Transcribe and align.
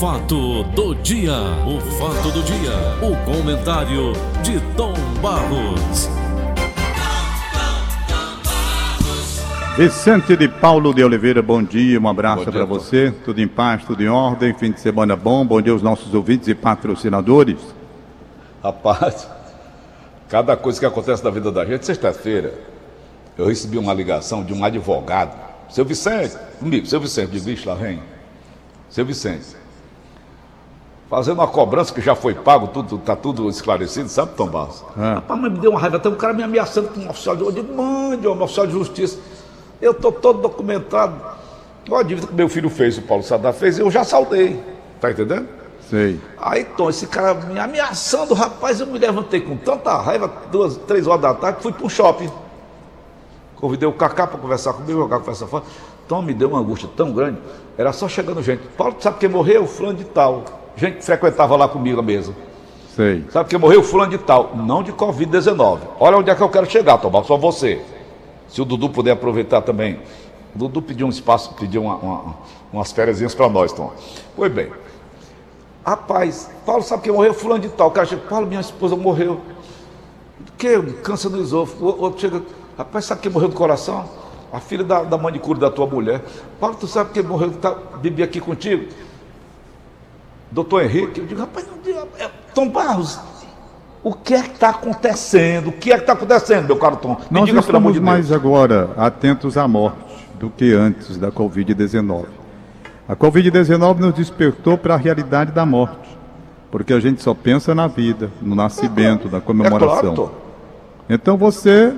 fato 0.00 0.62
do 0.62 0.94
dia, 0.96 1.32
o 1.66 1.80
fato 1.92 2.30
do 2.30 2.42
dia, 2.42 2.70
o 3.00 3.16
comentário 3.24 4.12
de 4.42 4.60
Tom 4.76 4.92
Barros. 5.22 6.10
Vicente 9.78 10.36
de 10.36 10.48
Paulo 10.48 10.92
de 10.92 11.02
Oliveira, 11.02 11.40
bom 11.40 11.62
dia, 11.62 11.98
um 11.98 12.06
abraço 12.06 12.44
para 12.44 12.66
você, 12.66 13.10
tudo 13.24 13.40
em 13.40 13.48
paz, 13.48 13.84
tudo 13.86 14.02
em 14.02 14.08
ordem, 14.08 14.52
fim 14.52 14.70
de 14.70 14.80
semana 14.80 15.16
bom, 15.16 15.46
bom 15.46 15.62
dia 15.62 15.72
aos 15.72 15.80
nossos 15.80 16.12
ouvintes 16.12 16.48
e 16.48 16.54
patrocinadores. 16.54 17.58
Rapaz, 18.62 19.26
cada 20.28 20.58
coisa 20.58 20.78
que 20.78 20.84
acontece 20.84 21.24
na 21.24 21.30
vida 21.30 21.50
da 21.50 21.64
gente, 21.64 21.86
sexta-feira, 21.86 22.52
eu 23.38 23.46
recebi 23.46 23.78
uma 23.78 23.94
ligação 23.94 24.44
de 24.44 24.52
um 24.52 24.62
advogado, 24.62 25.34
seu 25.70 25.86
Vicente, 25.86 26.36
comigo, 26.58 26.84
seu 26.84 27.00
Vicente, 27.00 27.30
de 27.30 27.40
bicho 27.40 27.66
lá 27.66 27.74
vem, 27.74 28.02
seu 28.90 29.06
Vicente, 29.06 29.64
fazendo 31.08 31.38
uma 31.38 31.46
cobrança 31.46 31.92
que 31.92 32.00
já 32.00 32.14
foi 32.14 32.34
pago, 32.34 32.68
tudo, 32.68 32.98
tá 32.98 33.14
tudo 33.14 33.48
esclarecido, 33.48 34.08
sabe, 34.08 34.32
Tom 34.36 34.48
Barros? 34.48 34.84
É. 34.96 35.14
Rapaz, 35.14 35.40
mas 35.40 35.52
me 35.52 35.58
deu 35.58 35.70
uma 35.70 35.80
raiva, 35.80 35.98
tem 35.98 36.10
um 36.10 36.16
cara 36.16 36.32
me 36.32 36.42
ameaçando 36.42 36.88
com 36.88 37.00
um 37.00 37.10
oficial 37.10 37.36
de 37.36 37.42
eu 37.42 37.52
digo, 37.52 37.74
mande, 37.74 38.26
um 38.26 38.42
oficial 38.42 38.66
de 38.66 38.72
justiça. 38.72 39.18
Eu 39.80 39.94
tô 39.94 40.10
todo 40.10 40.40
documentado. 40.40 41.14
Olha 41.88 42.00
a 42.00 42.02
dívida 42.02 42.26
que 42.26 42.34
meu 42.34 42.48
filho 42.48 42.68
fez, 42.68 42.98
o 42.98 43.02
Paulo 43.02 43.22
Sadar 43.22 43.52
fez, 43.52 43.78
eu 43.78 43.90
já 43.90 44.02
saldei. 44.02 44.60
Tá 45.00 45.10
entendendo? 45.10 45.48
Sei. 45.88 46.20
Aí, 46.38 46.64
Tom, 46.64 46.90
esse 46.90 47.06
cara 47.06 47.34
me 47.34 47.60
ameaçando, 47.60 48.34
rapaz, 48.34 48.80
eu 48.80 48.86
me 48.88 48.98
levantei 48.98 49.40
com 49.40 49.56
tanta 49.56 49.96
raiva, 49.98 50.30
duas, 50.50 50.76
três 50.78 51.06
horas 51.06 51.20
da 51.20 51.34
tarde, 51.34 51.62
fui 51.62 51.72
pro 51.72 51.88
shopping. 51.88 52.28
Convidei 53.54 53.88
o 53.88 53.92
Cacá 53.92 54.26
para 54.26 54.38
conversar 54.38 54.72
comigo, 54.72 54.98
jogar 54.98 55.20
conversa 55.20 55.46
fora. 55.46 55.62
Tom 56.08 56.22
me 56.22 56.34
deu 56.34 56.48
uma 56.48 56.58
angústia 56.58 56.88
tão 56.96 57.12
grande, 57.12 57.38
era 57.78 57.92
só 57.92 58.08
chegando 58.08 58.42
gente. 58.42 58.62
Paulo, 58.76 58.96
sabe 58.98 59.18
quem 59.18 59.28
morreu? 59.28 59.66
Fulano 59.66 59.98
de 59.98 60.04
tal. 60.04 60.65
Gente 60.76 60.98
que 60.98 61.04
frequentava 61.04 61.56
lá 61.56 61.66
comigo 61.66 61.98
a 61.98 62.02
mesa. 62.02 62.34
Sei. 62.94 63.24
Sabe 63.30 63.48
quem 63.48 63.58
morreu? 63.58 63.82
Fulano 63.82 64.10
de 64.10 64.18
tal. 64.18 64.54
Não 64.54 64.82
de 64.82 64.92
Covid-19. 64.92 65.80
Olha 65.98 66.18
onde 66.18 66.30
é 66.30 66.34
que 66.34 66.42
eu 66.42 66.48
quero 66.48 66.70
chegar, 66.70 66.98
Tom, 66.98 67.24
só 67.24 67.36
você. 67.36 67.82
Se 68.48 68.60
o 68.60 68.64
Dudu 68.64 68.90
puder 68.90 69.12
aproveitar 69.12 69.62
também. 69.62 69.98
O 70.54 70.58
Dudu 70.58 70.80
pediu 70.80 71.06
um 71.06 71.10
espaço, 71.10 71.54
pediu 71.54 71.82
uma, 71.82 71.96
uma, 71.96 72.34
umas 72.72 72.92
férias 72.92 73.34
para 73.34 73.48
nós, 73.48 73.72
Tom. 73.72 73.92
Pois 74.34 74.52
bem. 74.52 74.70
Rapaz, 75.84 76.50
Paulo 76.64 76.82
sabe 76.82 77.04
quem 77.04 77.12
morreu? 77.12 77.32
Fulano 77.32 77.60
de 77.60 77.68
tal. 77.68 77.88
O 77.88 77.90
cara 77.90 78.06
chega, 78.06 78.22
Paulo, 78.22 78.46
minha 78.46 78.60
esposa 78.60 78.96
morreu. 78.96 79.40
Que? 80.58 80.80
Câncer 81.02 81.30
no 81.30 81.40
esôfago. 81.40 81.84
O 81.84 82.02
outro 82.02 82.20
chega, 82.20 82.42
rapaz, 82.76 83.04
sabe 83.04 83.22
quem 83.22 83.32
morreu 83.32 83.48
do 83.48 83.54
coração? 83.54 84.08
A 84.52 84.60
filha 84.60 84.84
da, 84.84 85.02
da 85.02 85.18
manicure 85.18 85.58
da 85.58 85.70
tua 85.70 85.86
mulher. 85.86 86.22
Paulo, 86.60 86.76
tu 86.78 86.86
sabe 86.86 87.12
quem 87.12 87.22
morreu 87.22 87.50
que 87.50 87.58
tá, 87.58 87.74
bebia 88.00 88.24
aqui 88.24 88.40
contigo? 88.40 88.86
Doutor 90.50 90.82
Henrique. 90.84 91.20
Eu 91.20 91.26
digo, 91.26 91.40
rapaz. 91.40 91.66
É, 92.18 92.28
Tom 92.54 92.68
Barros, 92.68 93.20
o 94.02 94.12
que 94.12 94.34
é 94.34 94.42
que 94.42 94.54
está 94.54 94.70
acontecendo? 94.70 95.68
O 95.68 95.72
que 95.72 95.92
é 95.92 95.96
que 95.96 96.02
está 96.02 96.12
acontecendo, 96.12 96.66
meu 96.66 96.76
caro 96.76 96.96
Tom? 96.96 97.16
Me 97.30 97.40
Nós 97.40 97.46
diga, 97.46 97.60
estamos 97.60 97.92
de 97.92 98.00
mais 98.00 98.30
agora 98.32 98.90
atentos 98.96 99.56
à 99.56 99.66
morte 99.66 99.98
do 100.38 100.50
que 100.50 100.72
antes 100.72 101.16
da 101.16 101.30
Covid-19. 101.30 102.26
A 103.08 103.14
Covid-19 103.14 103.98
nos 103.98 104.14
despertou 104.14 104.76
para 104.76 104.94
a 104.94 104.96
realidade 104.96 105.52
da 105.52 105.64
morte, 105.64 106.08
porque 106.70 106.92
a 106.92 107.00
gente 107.00 107.22
só 107.22 107.34
pensa 107.34 107.74
na 107.74 107.86
vida, 107.86 108.30
no 108.40 108.54
nascimento, 108.54 109.28
na 109.30 109.38
É 109.38 109.40
comemoração. 109.40 110.30
Então 111.08 111.36
você, 111.36 111.94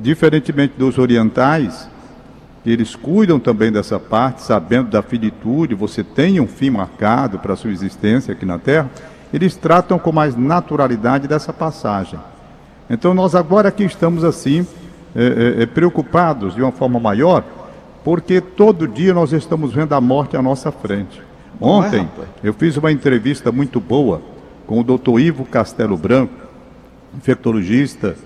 diferentemente 0.00 0.74
dos 0.76 0.98
orientais, 0.98 1.88
eles 2.70 2.94
cuidam 2.94 3.38
também 3.38 3.72
dessa 3.72 3.98
parte, 3.98 4.42
sabendo 4.42 4.90
da 4.90 5.02
finitude, 5.02 5.74
você 5.74 6.04
tem 6.04 6.40
um 6.40 6.46
fim 6.46 6.70
marcado 6.70 7.38
para 7.38 7.54
a 7.54 7.56
sua 7.56 7.70
existência 7.70 8.32
aqui 8.32 8.44
na 8.44 8.58
Terra, 8.58 8.90
eles 9.32 9.56
tratam 9.56 9.98
com 9.98 10.12
mais 10.12 10.36
naturalidade 10.36 11.28
dessa 11.28 11.52
passagem. 11.52 12.18
Então 12.88 13.14
nós 13.14 13.34
agora 13.34 13.68
aqui 13.68 13.84
estamos 13.84 14.24
assim, 14.24 14.66
eh, 15.14 15.56
eh, 15.58 15.66
preocupados 15.66 16.54
de 16.54 16.62
uma 16.62 16.72
forma 16.72 16.98
maior, 16.98 17.44
porque 18.04 18.40
todo 18.40 18.88
dia 18.88 19.12
nós 19.12 19.32
estamos 19.32 19.72
vendo 19.72 19.92
a 19.94 20.00
morte 20.00 20.36
à 20.36 20.42
nossa 20.42 20.72
frente. 20.72 21.20
É, 21.60 21.64
Ontem 21.64 22.08
eu 22.42 22.54
fiz 22.54 22.76
uma 22.76 22.92
entrevista 22.92 23.52
muito 23.52 23.80
boa 23.80 24.22
com 24.66 24.80
o 24.80 24.84
Dr. 24.84 25.18
Ivo 25.18 25.44
Castelo 25.44 25.96
Branco, 25.96 26.34
infectologista, 27.16 28.16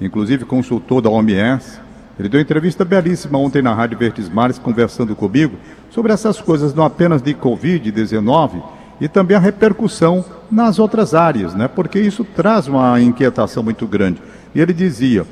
inclusive 0.00 0.44
consultor 0.44 1.02
da 1.02 1.10
OMS. 1.10 1.89
Ele 2.20 2.28
deu 2.28 2.38
uma 2.38 2.42
entrevista 2.42 2.84
belíssima 2.84 3.38
ontem 3.38 3.62
na 3.62 3.72
Rádio 3.72 3.96
Verdes 3.96 4.28
Mares, 4.28 4.58
conversando 4.58 5.16
comigo 5.16 5.56
sobre 5.88 6.12
essas 6.12 6.38
coisas, 6.38 6.74
não 6.74 6.84
apenas 6.84 7.22
de 7.22 7.32
Covid-19, 7.32 8.62
e 9.00 9.08
também 9.08 9.38
a 9.38 9.40
repercussão 9.40 10.22
nas 10.50 10.78
outras 10.78 11.14
áreas, 11.14 11.54
né? 11.54 11.66
porque 11.66 11.98
isso 11.98 12.22
traz 12.22 12.68
uma 12.68 13.00
inquietação 13.00 13.62
muito 13.62 13.86
grande. 13.86 14.20
E 14.54 14.60
ele 14.60 14.74
dizia: 14.74 15.26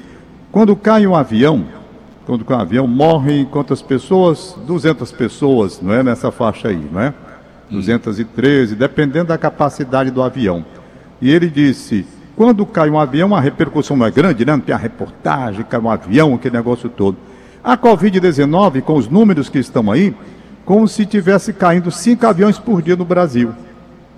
quando 0.51 0.75
cai 0.75 1.07
um 1.07 1.15
avião, 1.15 1.67
quando 2.25 2.43
cai 2.43 2.57
um 2.57 2.61
avião, 2.63 2.87
morrem 2.87 3.45
quantas 3.45 3.83
pessoas? 3.83 4.57
200 4.67 5.13
pessoas, 5.13 5.83
não 5.83 5.93
é? 5.93 6.03
Nessa 6.03 6.31
faixa 6.31 6.69
aí, 6.69 6.89
não 6.91 7.03
é? 7.03 7.13
213, 7.71 8.75
dependendo 8.75 9.27
da 9.27 9.37
capacidade 9.37 10.11
do 10.11 10.23
avião. 10.23 10.65
E 11.21 11.31
ele 11.31 11.51
disse: 11.51 12.07
quando 12.39 12.65
cai 12.65 12.89
um 12.89 12.97
avião, 12.97 13.35
a 13.35 13.41
repercussão 13.41 13.97
não 13.97 14.07
é 14.07 14.13
grande, 14.13 14.45
né? 14.45 14.53
Não 14.53 14.61
tem 14.61 14.73
a 14.73 14.79
reportagem, 14.79 15.65
cai 15.69 15.81
um 15.81 15.91
avião, 15.91 16.37
aquele 16.37 16.57
negócio 16.57 16.89
todo. 16.89 17.17
A 17.65 17.77
Covid-19, 17.77 18.81
com 18.83 18.95
os 18.95 19.09
números 19.09 19.49
que 19.49 19.59
estão 19.59 19.91
aí, 19.91 20.15
como 20.65 20.87
se 20.87 21.05
tivesse 21.05 21.53
caindo 21.53 21.91
cinco 21.91 22.29
aviões 22.29 22.57
por 22.57 22.81
dia 22.81 22.95
no 22.95 23.05
Brasil. 23.05 23.51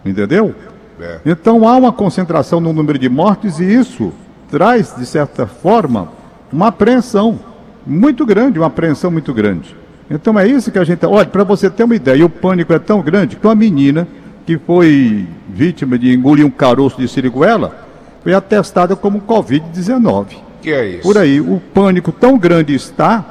Entendeu? 0.05 0.55
É. 1.01 1.21
Então 1.25 1.67
há 1.67 1.75
uma 1.75 1.91
concentração 1.93 2.61
no 2.61 2.75
número 2.75 2.99
de 2.99 3.09
mortes 3.09 3.59
e 3.59 3.65
isso 3.65 4.13
traz, 4.51 4.95
de 4.95 5.07
certa 5.07 5.47
forma, 5.47 6.11
uma 6.53 6.67
apreensão 6.67 7.41
muito 7.87 8.27
grande, 8.27 8.59
uma 8.59 8.67
apreensão 8.67 9.11
muito 9.11 9.33
grande. 9.33 9.75
Então 10.11 10.39
é 10.39 10.47
isso 10.47 10.71
que 10.71 10.79
a 10.79 10.85
gente. 10.85 11.07
Olha, 11.07 11.25
para 11.25 11.43
você 11.43 11.71
ter 11.71 11.85
uma 11.85 11.97
ideia, 11.97 12.27
o 12.27 12.29
pânico 12.29 12.75
é 12.75 12.79
tão 12.79 13.01
grande 13.01 13.37
que 13.37 13.47
uma 13.47 13.55
menina 13.55 14.07
que 14.45 14.59
foi 14.59 15.27
vítima 15.49 15.99
de 15.99 16.13
engolir 16.13 16.45
um 16.45 16.51
caroço 16.51 17.01
de 17.01 17.09
siriguela 17.09 17.89
foi 18.23 18.35
atestada 18.35 18.95
como 18.95 19.21
Covid-19. 19.21 20.27
Que 20.61 20.73
é 20.73 20.89
isso? 20.89 21.03
Por 21.03 21.17
aí, 21.17 21.41
o 21.41 21.61
pânico 21.73 22.13
tão 22.13 22.39
grande 22.39 22.75
está, 22.75 23.25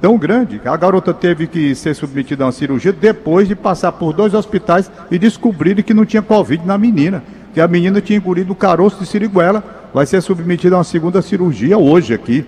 tão 0.00 0.16
grande, 0.16 0.58
que 0.58 0.68
a 0.68 0.76
garota 0.76 1.12
teve 1.12 1.46
que 1.46 1.74
ser 1.74 1.94
submetida 1.94 2.44
a 2.44 2.46
uma 2.46 2.52
cirurgia 2.52 2.92
depois 2.92 3.48
de 3.48 3.56
passar 3.56 3.92
por 3.92 4.12
dois 4.12 4.32
hospitais 4.34 4.90
e 5.10 5.18
descobrirem 5.18 5.82
que 5.82 5.92
não 5.92 6.04
tinha 6.04 6.22
Covid 6.22 6.64
na 6.64 6.78
menina. 6.78 7.22
Que 7.52 7.60
a 7.60 7.66
menina 7.66 8.00
tinha 8.00 8.18
engolido 8.18 8.52
o 8.52 8.56
caroço 8.56 9.00
de 9.00 9.06
siriguela, 9.06 9.90
vai 9.92 10.06
ser 10.06 10.20
submetida 10.20 10.76
a 10.76 10.78
uma 10.78 10.84
segunda 10.84 11.20
cirurgia 11.20 11.76
hoje 11.76 12.14
aqui. 12.14 12.46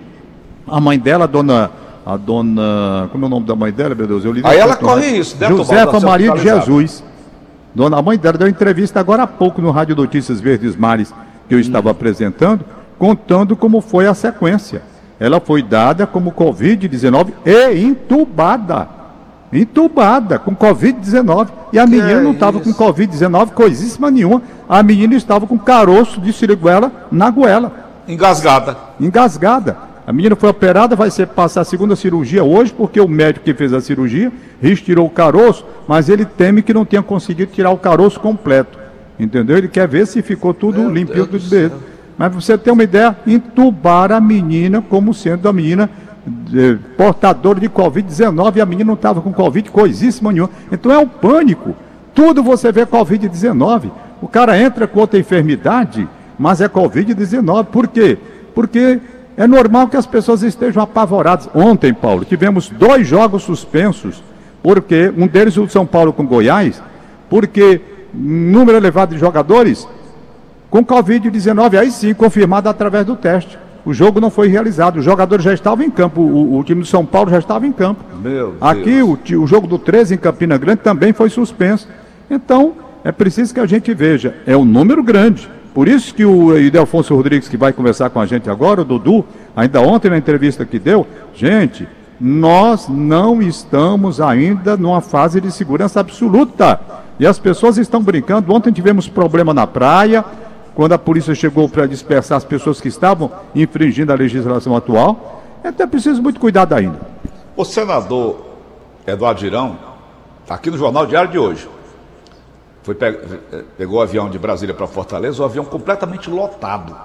A 0.67 0.79
mãe 0.79 0.97
dela, 0.97 1.25
a 1.25 1.27
dona. 1.27 1.71
A 2.05 2.15
dona. 2.17 3.09
Como 3.11 3.25
é 3.25 3.27
o 3.27 3.29
nome 3.29 3.45
da 3.45 3.55
mãe 3.55 3.71
dela, 3.71 3.93
meu 3.93 4.07
Deus? 4.07 4.23
Eu 4.23 4.31
li 4.31 4.41
Aí 4.43 4.57
ela 4.57 4.73
depois, 4.75 4.93
corre 4.93 5.11
né? 5.11 5.17
isso, 5.17 5.35
né, 5.37 5.47
Tomás? 5.47 5.67
Josefa 5.67 5.99
Maria 5.99 6.31
de. 6.31 6.41
Jesus. 6.41 7.03
Dona, 7.75 7.97
a 7.97 8.01
mãe 8.01 8.17
dela 8.17 8.37
deu 8.37 8.47
entrevista 8.47 8.99
agora 8.99 9.23
há 9.23 9.27
pouco 9.27 9.61
no 9.61 9.71
Rádio 9.71 9.95
Notícias 9.95 10.41
Verdes 10.41 10.75
Mares, 10.75 11.13
que 11.51 11.55
eu 11.55 11.59
estava 11.59 11.89
Hum. 11.89 11.91
apresentando, 11.91 12.63
contando 12.97 13.57
como 13.57 13.81
foi 13.81 14.07
a 14.07 14.13
sequência. 14.13 14.81
Ela 15.19 15.41
foi 15.41 15.61
dada 15.61 16.07
como 16.07 16.31
Covid-19 16.31 17.33
e 17.45 17.83
entubada. 17.83 18.87
Entubada 19.51 20.39
com 20.39 20.55
Covid-19. 20.55 21.49
E 21.73 21.77
a 21.79 21.85
menina 21.85 22.11
é 22.11 22.21
não 22.21 22.31
estava 22.31 22.61
com 22.61 22.69
isso? 22.69 22.79
Covid-19, 22.79 23.49
coisíssima 23.51 24.09
nenhuma. 24.09 24.41
A 24.69 24.81
menina 24.81 25.13
estava 25.13 25.45
com 25.45 25.59
caroço 25.59 26.21
de 26.21 26.31
siriguela 26.31 26.89
na 27.11 27.29
goela 27.29 27.89
Engasgada. 28.07 28.77
engasgada. 28.97 29.75
A 30.07 30.13
menina 30.13 30.37
foi 30.37 30.49
operada, 30.49 30.95
vai 30.95 31.11
ser 31.11 31.27
passar 31.27 31.61
a 31.61 31.65
segunda 31.65 31.97
cirurgia 31.97 32.45
hoje, 32.45 32.71
porque 32.73 33.01
o 33.01 33.09
médico 33.09 33.43
que 33.43 33.53
fez 33.53 33.73
a 33.73 33.81
cirurgia 33.81 34.31
retirou 34.61 35.05
o 35.05 35.09
caroço, 35.09 35.65
mas 35.85 36.07
ele 36.07 36.23
teme 36.23 36.61
que 36.61 36.73
não 36.73 36.85
tenha 36.85 37.03
conseguido 37.03 37.51
tirar 37.51 37.71
o 37.71 37.77
caroço 37.77 38.19
completo. 38.21 38.79
Entendeu? 39.21 39.55
Ele 39.55 39.67
quer 39.67 39.87
ver 39.87 40.07
se 40.07 40.19
ficou 40.23 40.51
tudo 40.51 40.79
Meu 40.79 40.89
limpinho, 40.89 41.27
Deus 41.27 41.47
tudo. 41.47 41.73
Mas 42.17 42.33
você 42.33 42.57
ter 42.57 42.71
uma 42.71 42.83
ideia, 42.83 43.15
entubar 43.27 44.11
a 44.11 44.19
menina 44.19 44.81
como 44.81 45.13
sendo 45.13 45.47
a 45.47 45.53
menina 45.53 45.87
eh, 46.51 46.75
portadora 46.97 47.59
de 47.59 47.69
Covid-19 47.69 48.55
e 48.55 48.61
a 48.61 48.65
menina 48.65 48.87
não 48.87 48.95
estava 48.95 49.21
com 49.21 49.31
Covid 49.31 49.69
coisíssima 49.69 50.31
nenhuma. 50.31 50.49
Então 50.71 50.91
é 50.91 50.97
um 50.97 51.07
pânico. 51.07 51.75
Tudo 52.15 52.41
você 52.41 52.71
vê 52.71 52.83
Covid-19. 52.83 53.91
O 54.19 54.27
cara 54.27 54.59
entra 54.59 54.87
com 54.87 54.99
outra 54.99 55.19
enfermidade, 55.19 56.07
mas 56.37 56.59
é 56.59 56.67
Covid-19. 56.67 57.65
Por 57.65 57.87
quê? 57.87 58.17
Porque 58.55 58.99
é 59.37 59.45
normal 59.45 59.87
que 59.87 59.97
as 59.97 60.07
pessoas 60.07 60.41
estejam 60.41 60.81
apavoradas. 60.81 61.47
Ontem, 61.53 61.93
Paulo, 61.93 62.25
tivemos 62.25 62.69
dois 62.69 63.07
jogos 63.07 63.43
suspensos, 63.43 64.23
porque 64.63 65.13
um 65.15 65.27
deles 65.27 65.57
o 65.57 65.69
São 65.69 65.85
Paulo 65.85 66.11
com 66.11 66.25
Goiás, 66.25 66.81
porque 67.29 67.81
número 68.13 68.77
elevado 68.77 69.13
de 69.13 69.19
jogadores 69.19 69.87
com 70.69 70.85
Covid-19, 70.85 71.77
aí 71.77 71.91
sim, 71.91 72.13
confirmado 72.13 72.69
através 72.69 73.05
do 73.05 73.15
teste. 73.15 73.57
O 73.83 73.93
jogo 73.93 74.21
não 74.21 74.29
foi 74.29 74.47
realizado, 74.47 74.97
os 74.97 75.05
jogadores 75.05 75.43
já 75.43 75.53
estavam 75.53 75.83
em 75.83 75.89
campo, 75.89 76.21
o, 76.21 76.59
o 76.59 76.63
time 76.63 76.81
do 76.81 76.87
São 76.87 77.05
Paulo 77.05 77.31
já 77.31 77.39
estava 77.39 77.65
em 77.65 77.71
campo. 77.71 78.03
Meu 78.21 78.55
Aqui, 78.61 79.01
o, 79.01 79.19
o 79.41 79.47
jogo 79.47 79.65
do 79.65 79.79
13 79.79 80.13
em 80.13 80.17
Campina 80.17 80.57
Grande 80.57 80.81
também 80.81 81.13
foi 81.13 81.29
suspenso. 81.29 81.87
Então, 82.29 82.73
é 83.03 83.11
preciso 83.11 83.53
que 83.53 83.59
a 83.59 83.65
gente 83.65 83.93
veja, 83.93 84.35
é 84.45 84.55
um 84.55 84.63
número 84.63 85.01
grande. 85.03 85.49
Por 85.73 85.87
isso 85.87 86.13
que 86.13 86.25
o 86.25 86.57
Idelfonso 86.57 87.15
Rodrigues, 87.15 87.47
que 87.47 87.57
vai 87.57 87.73
conversar 87.73 88.09
com 88.09 88.19
a 88.19 88.25
gente 88.25 88.49
agora, 88.49 88.81
o 88.81 88.85
Dudu, 88.85 89.25
ainda 89.55 89.81
ontem 89.81 90.09
na 90.09 90.17
entrevista 90.17 90.65
que 90.65 90.77
deu, 90.77 91.07
gente, 91.33 91.87
nós 92.19 92.87
não 92.87 93.41
estamos 93.41 94.21
ainda 94.21 94.77
numa 94.77 95.01
fase 95.01 95.41
de 95.41 95.51
segurança 95.51 95.99
absoluta. 95.99 96.79
E 97.21 97.27
as 97.27 97.37
pessoas 97.37 97.77
estão 97.77 98.01
brincando. 98.01 98.51
Ontem 98.51 98.73
tivemos 98.73 99.07
problema 99.07 99.53
na 99.53 99.67
praia, 99.67 100.25
quando 100.73 100.93
a 100.93 100.97
polícia 100.97 101.35
chegou 101.35 101.69
para 101.69 101.85
dispersar 101.85 102.35
as 102.35 102.43
pessoas 102.43 102.81
que 102.81 102.87
estavam 102.87 103.31
infringindo 103.53 104.11
a 104.11 104.15
legislação 104.15 104.75
atual. 104.75 105.43
Então 105.63 105.85
é 105.85 105.87
preciso 105.87 106.19
muito 106.19 106.39
cuidado 106.39 106.73
ainda. 106.73 106.99
O 107.55 107.63
senador 107.63 108.43
Eduardo 109.05 109.39
Girão, 109.39 109.77
está 110.41 110.55
aqui 110.55 110.71
no 110.71 110.79
Jornal 110.79 111.05
Diário 111.05 111.29
de 111.29 111.37
hoje, 111.37 111.69
foi 112.81 112.95
pegou 113.77 113.99
o 113.99 114.01
avião 114.01 114.27
de 114.27 114.39
Brasília 114.39 114.73
para 114.73 114.87
Fortaleza, 114.87 115.43
o 115.43 115.45
avião 115.45 115.63
completamente 115.63 116.27
lotado. 116.27 116.97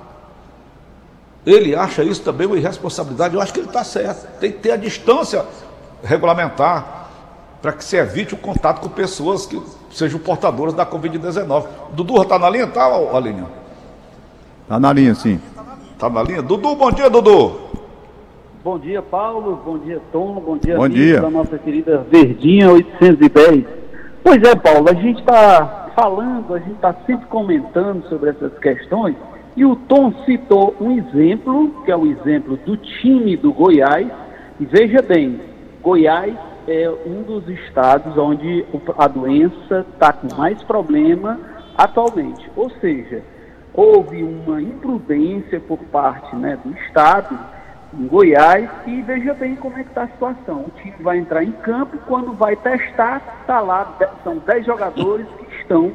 Ele 1.45 1.77
acha 1.77 2.03
isso 2.03 2.23
também 2.23 2.47
uma 2.47 2.57
irresponsabilidade. 2.57 3.35
Eu 3.35 3.43
acho 3.43 3.53
que 3.53 3.61
ele 3.61 3.69
está 3.69 3.85
certo. 3.85 4.27
Tem 4.41 4.51
que 4.51 4.61
ter 4.61 4.71
a 4.71 4.77
distância 4.79 5.45
regulamentar 6.03 7.11
para 7.61 7.73
que 7.73 7.85
se 7.85 7.97
evite 7.97 8.33
o 8.33 8.39
contato 8.39 8.81
com 8.81 8.89
pessoas 8.89 9.45
que 9.45 9.61
sejam 9.91 10.19
portadoras 10.19 10.75
da 10.75 10.87
Covid-19. 10.87 11.67
Dudu 11.93 12.23
está 12.23 12.39
na 12.39 12.51
linha? 12.51 12.65
Está, 12.65 12.87
Aline? 12.87 13.45
Está 14.63 14.81
na 14.81 14.93
linha, 14.93 15.15
sim. 15.15 15.41
Está 15.93 16.11
na 16.11 16.23
linha? 16.23 16.43
Dudu, 16.43 16.75
bom 16.75 16.91
dia, 16.91 17.09
Dudu. 17.09 17.67
Bom 18.63 18.79
dia, 18.79 19.01
Paulo. 19.01 19.61
Bom 19.65 19.79
dia, 19.79 20.01
Tom. 20.13 20.35
Bom 20.35 20.59
dia, 20.59 20.77
bom 20.77 20.89
dia. 20.89 21.21
da 21.21 21.31
nossa 21.31 21.57
querida 21.57 22.05
Verdinha 22.11 22.73
810. 22.73 23.65
Pois 24.25 24.43
é, 24.43 24.57
Paulo, 24.57 24.91
a 24.91 24.95
gente 24.95 25.21
está 25.21 25.93
falando, 25.95 26.53
a 26.53 26.59
gente 26.59 26.75
está 26.75 26.95
sempre 27.07 27.27
comentando 27.27 28.07
sobre 28.09 28.31
essas 28.31 28.53
questões 28.59 29.15
e 29.57 29.65
o 29.65 29.75
Tom 29.75 30.13
citou 30.27 30.75
um 30.79 30.91
exemplo, 30.91 31.83
que 31.85 31.91
é 31.91 31.97
o 31.97 32.07
exemplo 32.07 32.59
do 32.59 32.77
time 32.77 33.37
do 33.37 33.53
Goiás. 33.53 34.07
E 34.61 34.67
veja 34.67 35.01
bem, 35.01 35.41
Goiás 35.83 36.35
é 36.67 36.91
um 37.07 37.23
dos 37.23 37.49
estados 37.49 38.17
onde 38.17 38.65
a 38.99 39.07
doença 39.07 39.87
está 39.93 40.13
com 40.13 40.35
mais 40.37 40.63
problema 40.65 41.39
atualmente. 41.77 42.51
Ou 42.57 42.71
seja, 42.81 43.23
houve 43.73 44.23
uma 44.23 44.61
imprudência 44.61 45.61
por 45.61 45.79
parte 45.79 46.35
né, 46.35 46.59
do 46.65 46.73
estado 46.73 47.39
em 47.99 48.07
Goiás 48.07 48.69
e 48.87 49.03
veja 49.03 49.35
bem 49.35 49.55
como 49.55 49.79
é 49.79 49.83
que 49.83 49.91
está 49.91 50.03
a 50.03 50.09
situação. 50.09 50.65
O 50.67 50.71
time 50.81 50.97
vai 51.01 51.19
entrar 51.19 51.45
em 51.45 51.53
campo, 51.53 51.99
quando 52.07 52.33
vai 52.33 52.57
testar, 52.57 53.23
está 53.41 53.61
lá, 53.61 53.97
são 54.25 54.39
10 54.39 54.67
jogadores 54.67 55.27
que 55.39 55.57
estão 55.57 55.93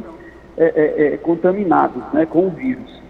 é, 0.58 0.66
é, 0.66 1.14
é, 1.14 1.18
contaminados 1.18 2.04
né, 2.14 2.26
com 2.26 2.48
o 2.48 2.50
vírus. 2.50 3.02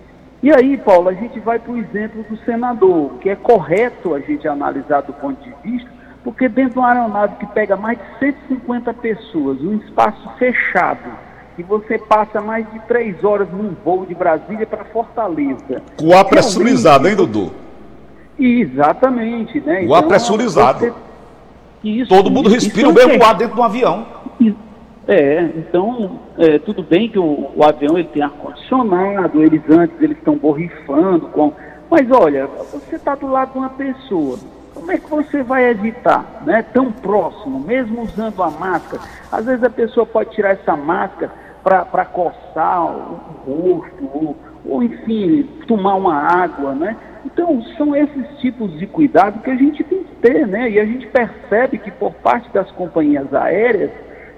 E 0.42 0.52
aí, 0.52 0.76
Paulo, 0.78 1.10
a 1.10 1.14
gente 1.14 1.40
vai 1.40 1.60
para 1.60 1.72
o 1.72 1.78
exemplo 1.78 2.24
do 2.24 2.36
senador, 2.38 3.12
que 3.20 3.30
é 3.30 3.36
correto 3.36 4.16
a 4.16 4.20
gente 4.20 4.48
analisar 4.48 5.02
do 5.02 5.14
ponto 5.14 5.40
de 5.44 5.54
vista, 5.64 5.90
porque 6.24 6.48
dentro 6.48 6.74
de 6.74 6.80
uma 6.80 6.90
aeronave 6.90 7.36
que 7.38 7.46
pega 7.48 7.76
mais 7.76 7.98
de 7.98 8.34
150 8.48 8.94
pessoas, 8.96 9.60
um 9.62 9.76
espaço 9.78 10.30
fechado, 10.38 11.10
e 11.58 11.64
você 11.64 11.98
passa 11.98 12.40
mais 12.42 12.70
de 12.72 12.80
três 12.82 13.24
horas 13.24 13.48
num 13.52 13.76
voo 13.84 14.06
de 14.06 14.16
Brasília 14.16 14.66
para 14.66 14.86
Fortaleza. 14.86 15.82
Com 15.98 16.08
o 16.08 16.18
ar 16.18 16.26
pressurizado, 16.26 17.08
hein, 17.08 17.16
Dudu? 17.16 17.52
Exatamente, 18.40 19.60
né? 19.60 19.86
O 19.88 19.94
ar 19.94 20.00
então, 20.00 20.10
pressurizado. 20.10 20.80
Você... 20.80 20.94
Isso, 21.84 22.10
Todo 22.10 22.30
mundo 22.30 22.50
respira 22.50 22.90
o 22.90 22.94
mesmo 22.94 23.24
ar 23.24 23.36
dentro 23.36 23.56
do 23.56 23.64
avião. 23.64 24.06
É, 25.08 25.50
então, 25.58 26.20
é, 26.38 26.60
tudo 26.60 26.84
bem 26.84 27.10
que 27.10 27.18
o, 27.18 27.50
o 27.56 27.64
avião 27.64 27.98
ele 27.98 28.08
tem 28.08 28.22
ar-condicionado, 28.22 29.42
eles 29.42 29.62
antes 29.70 30.00
eles 30.00 30.18
estão 30.18 30.38
borrifando, 30.38 31.28
com... 31.28 31.52
mas 31.90 32.10
olha, 32.12 32.48
você 32.72 32.96
está 32.96 33.16
do 33.16 33.28
lado 33.28 33.54
de 33.54 33.58
uma 33.58 33.70
pessoa, 33.72 34.38
como 34.82 34.92
é 34.92 34.98
que 34.98 35.10
você 35.12 35.44
vai 35.44 35.70
evitar, 35.70 36.42
né, 36.44 36.64
tão 36.74 36.92
próximo, 36.92 37.60
mesmo 37.60 38.02
usando 38.02 38.42
a 38.42 38.50
máscara? 38.50 39.04
Às 39.32 39.46
vezes 39.46 39.64
a 39.64 39.70
pessoa 39.70 40.08
pode 40.08 40.32
tirar 40.32 40.50
essa 40.50 40.76
máscara 40.76 41.32
para 41.64 42.04
coçar 42.06 42.86
o, 42.86 43.20
rosto, 43.46 44.10
ou, 44.12 44.36
ou 44.66 44.82
enfim, 44.82 45.44
tomar 45.68 45.94
uma 45.94 46.16
água, 46.16 46.74
né? 46.74 46.98
Então, 47.24 47.62
são 47.78 47.96
esses 47.96 48.40
tipos 48.40 48.72
de 48.80 48.88
cuidado 48.88 49.44
que 49.44 49.52
a 49.52 49.56
gente 49.56 49.84
tem 49.84 50.04
que 50.04 50.16
ter, 50.16 50.48
né? 50.48 50.72
E 50.72 50.80
a 50.80 50.86
gente 50.86 51.06
percebe 51.06 51.78
que 51.78 51.92
por 51.92 52.14
parte 52.16 52.52
das 52.52 52.72
companhias 52.72 53.32
aéreas, 53.32 53.92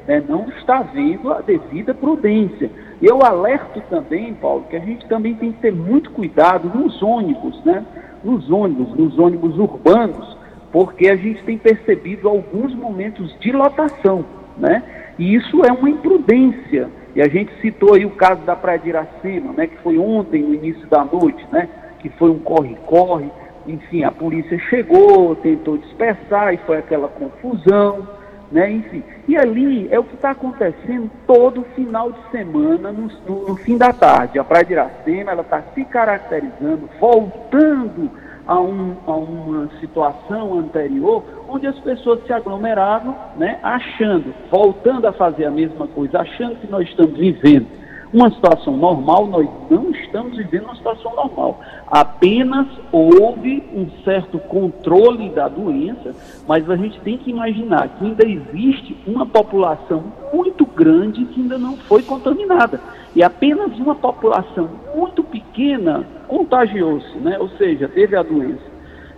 né, 0.08 0.24
não 0.28 0.48
está 0.50 0.80
havendo 0.80 1.32
a 1.32 1.42
devida 1.42 1.94
prudência. 1.94 2.70
Eu 3.02 3.24
alerto 3.24 3.82
também, 3.90 4.34
Paulo, 4.34 4.66
que 4.70 4.76
a 4.76 4.80
gente 4.80 5.08
também 5.08 5.36
tem 5.36 5.52
que 5.52 5.60
ter 5.60 5.74
muito 5.74 6.12
cuidado 6.12 6.70
nos 6.78 7.02
ônibus, 7.02 7.64
né? 7.64 7.86
Nos 8.24 8.50
ônibus, 8.50 8.94
nos 8.96 9.20
ônibus 9.20 9.58
urbanos, 9.58 10.38
porque 10.72 11.10
a 11.10 11.16
gente 11.16 11.44
tem 11.44 11.58
percebido 11.58 12.28
alguns 12.28 12.74
momentos 12.74 13.34
de 13.40 13.52
lotação, 13.52 14.26
né? 14.58 14.84
E 15.20 15.36
isso 15.36 15.64
é 15.66 15.72
uma 15.72 15.90
imprudência. 15.90 16.90
E 17.16 17.22
a 17.22 17.28
gente 17.28 17.54
citou 17.62 17.94
aí 17.94 18.06
o 18.06 18.12
caso 18.12 18.42
da 18.42 18.56
Praia 18.56 18.80
de 18.80 18.90
Iracema, 18.90 19.54
né? 19.54 19.68
Que 19.68 19.78
foi 19.78 19.98
ontem, 19.98 20.42
no 20.42 20.54
início 20.54 20.88
da 20.88 21.04
noite, 21.04 21.46
né? 21.52 21.70
Que 22.00 22.10
foi 22.10 22.30
um 22.30 22.40
corre-corre. 22.40 23.30
Enfim, 23.68 24.04
a 24.04 24.12
polícia 24.12 24.58
chegou, 24.70 25.36
tentou 25.36 25.78
dispersar 25.78 26.54
e 26.54 26.58
foi 26.58 26.78
aquela 26.78 27.08
confusão 27.08 28.08
né? 28.52 28.72
Enfim, 28.72 29.04
e 29.28 29.38
ali 29.38 29.88
é 29.92 30.00
o 30.00 30.04
que 30.04 30.16
está 30.16 30.32
acontecendo 30.32 31.10
todo 31.26 31.64
final 31.76 32.12
de 32.12 32.32
semana, 32.32 32.92
no, 32.92 33.10
no, 33.28 33.48
no, 33.48 33.56
fim 33.56 33.78
da 33.78 33.92
tarde. 33.92 34.40
A 34.40 34.44
Praia 34.44 34.66
de 34.66 34.74
Iracema, 34.74 35.32
ela 35.32 35.42
está 35.42 35.62
se 35.74 35.84
caracterizando, 35.86 36.90
voltando 37.00 38.12
a, 38.46 38.60
um, 38.60 38.96
a, 39.08 39.16
uma 39.16 39.70
situação 39.80 40.60
anterior, 40.60 41.24
onde 41.48 41.68
as 41.68 41.80
pessoas 41.80 42.26
se 42.26 42.34
aglomeravam, 42.34 43.16
né? 43.38 43.60
Achando, 43.64 44.34
voltando 44.52 45.08
a 45.08 45.14
fazer 45.14 45.46
a 45.46 45.52
mesma 45.52 45.88
coisa, 45.88 46.20
achando 46.20 46.56
que 46.58 46.70
nós 46.70 46.88
estamos 46.88 47.18
vivendo 47.18 47.83
uma 48.14 48.30
situação 48.30 48.78
normal, 48.78 49.26
nós 49.26 49.50
não 49.70 49.90
estamos 49.90 50.38
vivendo 50.38 50.66
uma 50.66 50.76
situação 50.76 51.16
normal. 51.16 51.60
Apenas 51.88 52.68
houve 52.92 53.64
um 53.74 53.88
certo 54.04 54.38
controle 54.38 55.30
da 55.30 55.48
doença, 55.48 56.16
mas 56.48 56.70
a 56.70 56.76
gente 56.76 57.00
tem 57.02 57.18
que 57.18 57.32
imaginar 57.32 57.90
que 57.90 58.06
ainda 58.06 58.26
existe 58.28 58.96
uma 59.08 59.26
população 59.26 60.04
muito 60.32 60.64
grande 60.66 61.26
que 61.26 61.42
ainda 61.42 61.58
não 61.58 61.76
foi 61.76 62.04
contaminada. 62.04 62.80
E 63.16 63.24
apenas 63.24 63.78
uma 63.80 63.96
população 63.96 64.70
muito 64.96 65.24
pequena 65.24 66.06
contagiou-se, 66.28 67.18
né? 67.18 67.38
ou 67.40 67.50
seja, 67.50 67.88
teve 67.88 68.16
a 68.16 68.22
doença. 68.22 68.74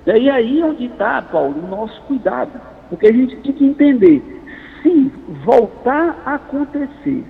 E 0.05 0.29
aí 0.29 0.61
é 0.61 0.65
onde 0.65 0.85
está, 0.85 1.21
Paulo, 1.21 1.55
o 1.63 1.67
nosso 1.67 2.01
cuidado. 2.03 2.51
Porque 2.89 3.07
a 3.07 3.11
gente 3.11 3.35
tem 3.37 3.51
que 3.51 3.65
entender, 3.65 4.21
se 4.83 5.11
voltar 5.43 6.21
a 6.25 6.35
acontecer, 6.35 7.23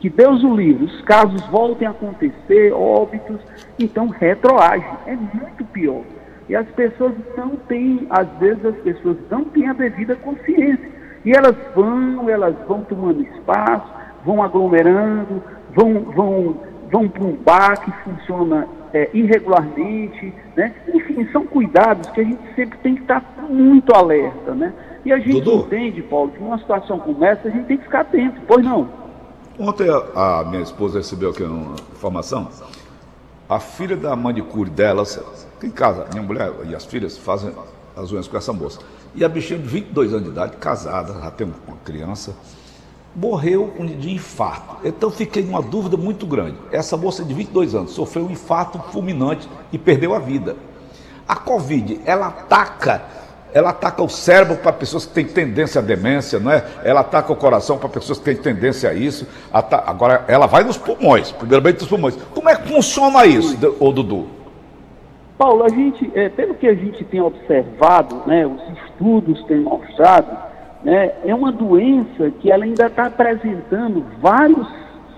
que 0.00 0.08
Deus 0.08 0.42
o 0.42 0.56
livre, 0.56 0.84
os 0.84 1.00
casos 1.02 1.40
voltem 1.48 1.86
a 1.86 1.90
acontecer, 1.90 2.72
óbitos, 2.72 3.38
então 3.78 4.08
retroage. 4.08 4.86
É 5.06 5.14
muito 5.14 5.64
pior. 5.66 6.02
E 6.48 6.56
as 6.56 6.66
pessoas 6.68 7.12
não 7.36 7.50
têm, 7.50 8.06
às 8.08 8.26
vezes 8.38 8.64
as 8.64 8.76
pessoas 8.78 9.18
não 9.30 9.44
têm 9.44 9.68
a 9.68 9.74
devida 9.74 10.16
consciência. 10.16 10.88
E 11.24 11.32
elas 11.32 11.54
vão, 11.76 12.28
elas 12.30 12.56
vão 12.66 12.82
tomando 12.82 13.22
espaço, 13.22 13.86
vão 14.24 14.42
aglomerando, 14.42 15.42
vão, 15.76 16.00
vão, 16.00 16.56
vão 16.90 17.08
para 17.08 17.22
um 17.22 17.36
bar 17.36 17.80
que 17.84 17.92
funciona 18.02 18.66
é, 18.94 19.10
irregularmente, 19.12 20.32
né? 20.56 20.74
Enfim, 20.92 21.28
são 21.30 21.46
cuidados 21.46 22.08
que 22.10 22.22
a 22.22 22.24
gente 22.24 22.54
sempre 22.56 22.78
tem 22.78 22.94
que 22.94 23.02
estar 23.02 23.22
muito 23.48 23.94
alerta, 23.94 24.54
né? 24.54 24.72
E 25.04 25.12
a 25.12 25.18
gente 25.18 25.42
Dudu. 25.42 25.66
entende, 25.66 26.02
Paulo, 26.02 26.30
que 26.30 26.42
numa 26.42 26.58
situação 26.58 26.98
como 26.98 27.22
essa 27.24 27.48
a 27.48 27.50
gente 27.50 27.66
tem 27.66 27.76
que 27.76 27.84
ficar 27.84 28.00
atento, 28.00 28.40
pois 28.46 28.64
não? 28.64 28.99
Ontem 29.60 29.90
a, 29.90 30.42
minha 30.44 30.62
esposa 30.62 30.96
recebeu 30.96 31.28
aqui 31.28 31.42
uma 31.42 31.74
informação. 31.92 32.48
A 33.46 33.60
filha 33.60 33.94
da 33.94 34.16
manicure 34.16 34.70
dela, 34.70 35.04
em 35.62 35.70
casa, 35.70 36.06
minha 36.14 36.22
mulher 36.22 36.50
e 36.66 36.74
as 36.74 36.86
filhas 36.86 37.18
fazem 37.18 37.52
as 37.94 38.10
unhas 38.10 38.26
com 38.26 38.38
essa 38.38 38.54
moça. 38.54 38.80
E 39.14 39.22
a 39.22 39.28
bichinha 39.28 39.58
de 39.58 39.68
22 39.68 40.14
anos 40.14 40.24
de 40.24 40.30
idade, 40.30 40.56
casada, 40.56 41.12
já 41.12 41.30
tem 41.30 41.46
uma 41.46 41.76
criança, 41.84 42.34
morreu 43.14 43.74
de 43.98 44.10
infarto. 44.10 44.76
Então 44.82 45.10
fiquei 45.10 45.42
numa 45.42 45.60
dúvida 45.60 45.94
muito 45.94 46.26
grande. 46.26 46.56
Essa 46.72 46.96
moça 46.96 47.22
de 47.22 47.34
22 47.34 47.74
anos 47.74 47.90
sofreu 47.90 48.24
um 48.24 48.30
infarto 48.30 48.78
fulminante 48.90 49.46
e 49.70 49.76
perdeu 49.76 50.14
a 50.14 50.18
vida. 50.18 50.56
A 51.28 51.36
Covid, 51.36 52.00
ela 52.06 52.28
ataca 52.28 53.02
ela 53.52 53.70
ataca 53.70 54.02
o 54.02 54.08
cérebro 54.08 54.56
para 54.56 54.72
pessoas 54.72 55.04
que 55.04 55.12
têm 55.12 55.26
tendência 55.26 55.80
à 55.80 55.82
demência, 55.82 56.38
não 56.38 56.52
é? 56.52 56.64
Ela 56.84 57.00
ataca 57.00 57.32
o 57.32 57.36
coração 57.36 57.78
para 57.78 57.88
pessoas 57.88 58.18
que 58.18 58.24
têm 58.24 58.36
tendência 58.36 58.90
a 58.90 58.94
isso. 58.94 59.26
Agora, 59.52 60.24
ela 60.28 60.46
vai 60.46 60.64
nos 60.64 60.76
pulmões, 60.76 61.32
primeiramente 61.32 61.80
nos 61.80 61.88
pulmões. 61.88 62.16
Como 62.34 62.48
é 62.48 62.56
que 62.56 62.68
funciona 62.68 63.26
isso, 63.26 63.56
ô 63.80 63.92
Dudu? 63.92 64.26
Paulo, 65.36 65.64
a 65.64 65.68
gente, 65.70 66.10
é, 66.14 66.28
pelo 66.28 66.54
que 66.54 66.68
a 66.68 66.74
gente 66.74 67.02
tem 67.04 67.20
observado, 67.20 68.22
né, 68.26 68.46
os 68.46 68.60
estudos 68.84 69.42
têm 69.44 69.60
mostrado, 69.60 70.36
né, 70.84 71.12
é 71.24 71.34
uma 71.34 71.50
doença 71.50 72.30
que 72.40 72.52
ela 72.52 72.64
ainda 72.64 72.86
está 72.86 73.06
apresentando 73.06 74.04
vários 74.20 74.68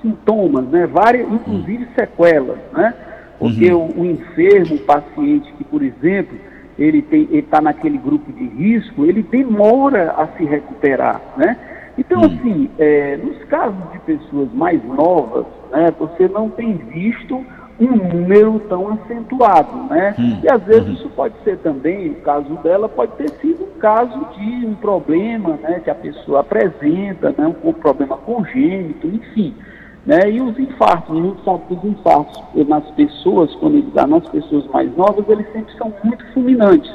sintomas, 0.00 0.64
né, 0.66 0.86
várias, 0.86 1.28
inclusive 1.28 1.88
sequelas, 1.96 2.58
né? 2.72 2.94
Porque 3.36 3.72
uhum. 3.72 3.88
o, 3.96 4.00
o, 4.02 4.06
enfermo, 4.06 4.76
o 4.76 4.78
paciente 4.78 5.52
que, 5.54 5.64
por 5.64 5.82
exemplo, 5.82 6.38
ele 6.78 7.04
está 7.30 7.60
naquele 7.60 7.98
grupo 7.98 8.32
de 8.32 8.44
risco, 8.44 9.04
ele 9.04 9.22
demora 9.22 10.12
a 10.12 10.26
se 10.36 10.44
recuperar, 10.44 11.20
né? 11.36 11.56
Então, 11.98 12.20
uhum. 12.20 12.26
assim, 12.26 12.70
é, 12.78 13.18
nos 13.18 13.36
casos 13.44 13.92
de 13.92 13.98
pessoas 14.00 14.48
mais 14.54 14.82
novas, 14.84 15.44
né, 15.70 15.92
você 15.98 16.26
não 16.26 16.48
tem 16.48 16.74
visto 16.76 17.44
um 17.78 17.96
número 17.96 18.60
tão 18.68 18.92
acentuado, 18.92 19.76
né? 19.90 20.14
Hum, 20.18 20.40
e 20.42 20.50
às 20.50 20.62
vezes 20.62 20.88
hum. 20.88 20.92
isso 20.92 21.08
pode 21.10 21.34
ser 21.42 21.58
também, 21.58 22.10
o 22.10 22.14
caso 22.16 22.54
dela 22.62 22.88
pode 22.88 23.12
ter 23.12 23.30
sido 23.40 23.64
um 23.64 23.78
caso 23.78 24.26
de 24.36 24.66
um 24.66 24.74
problema, 24.74 25.58
né, 25.62 25.80
que 25.82 25.90
a 25.90 25.94
pessoa 25.94 26.40
apresenta, 26.40 27.34
né, 27.36 27.54
um 27.62 27.72
problema 27.72 28.16
congênito, 28.18 29.06
enfim. 29.06 29.54
Né? 30.04 30.30
E 30.30 30.40
os 30.40 30.58
infartos, 30.58 31.16
a 31.16 31.20
gente 31.20 31.44
sabe 31.44 31.62
que 31.68 31.74
os 31.74 31.84
infartos 31.84 32.42
nas 32.68 32.90
pessoas, 32.92 33.54
quando 33.56 33.76
ele 33.76 33.90
dá 33.94 34.06
nas 34.06 34.26
pessoas 34.28 34.66
mais 34.68 34.94
novas, 34.96 35.24
eles 35.28 35.46
sempre 35.52 35.72
são 35.76 35.92
muito 36.02 36.24
fulminantes. 36.32 36.92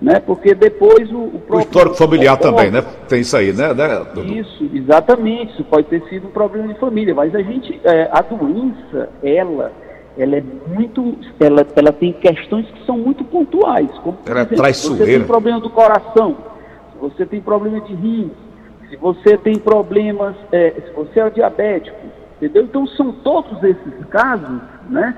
Né? 0.00 0.18
Porque 0.20 0.54
depois 0.54 1.10
o, 1.12 1.18
o. 1.18 1.42
O 1.50 1.60
histórico 1.60 1.94
familiar 1.94 2.38
também, 2.38 2.70
né? 2.70 2.82
Tem 3.06 3.20
isso 3.20 3.36
aí, 3.36 3.52
né, 3.52 3.74
né 3.74 4.06
Isso, 4.24 4.70
exatamente. 4.72 5.52
Isso 5.52 5.64
pode 5.64 5.88
ter 5.88 6.02
sido 6.08 6.28
um 6.28 6.30
problema 6.30 6.72
de 6.72 6.80
família. 6.80 7.14
Mas 7.14 7.34
a 7.34 7.42
gente, 7.42 7.78
é, 7.84 8.08
a 8.10 8.22
doença, 8.22 9.10
ela, 9.22 9.70
ela 10.16 10.36
é 10.36 10.42
muito. 10.68 11.18
Ela, 11.38 11.66
ela 11.76 11.92
tem 11.92 12.14
questões 12.14 12.64
que 12.70 12.86
são 12.86 12.96
muito 12.96 13.22
pontuais. 13.24 13.90
Como, 13.98 14.16
ela 14.24 14.40
é 14.40 14.42
exemplo, 14.44 14.66
é 14.66 14.72
Se 14.72 14.88
você 14.88 15.04
tem 15.04 15.24
problema 15.24 15.60
do 15.60 15.68
coração, 15.68 16.36
se 16.94 16.98
você 16.98 17.26
tem 17.26 17.42
problema 17.42 17.82
de 17.82 17.94
rim, 17.94 18.30
se 18.88 18.96
você 18.96 19.36
tem 19.36 19.58
problemas, 19.58 20.34
é, 20.50 20.70
se 20.70 20.92
você 20.94 21.20
é 21.20 21.28
diabético, 21.28 21.98
Entendeu? 22.40 22.62
Então 22.62 22.86
são 22.86 23.12
todos 23.12 23.62
esses 23.62 24.06
casos, 24.08 24.60
né? 24.88 25.14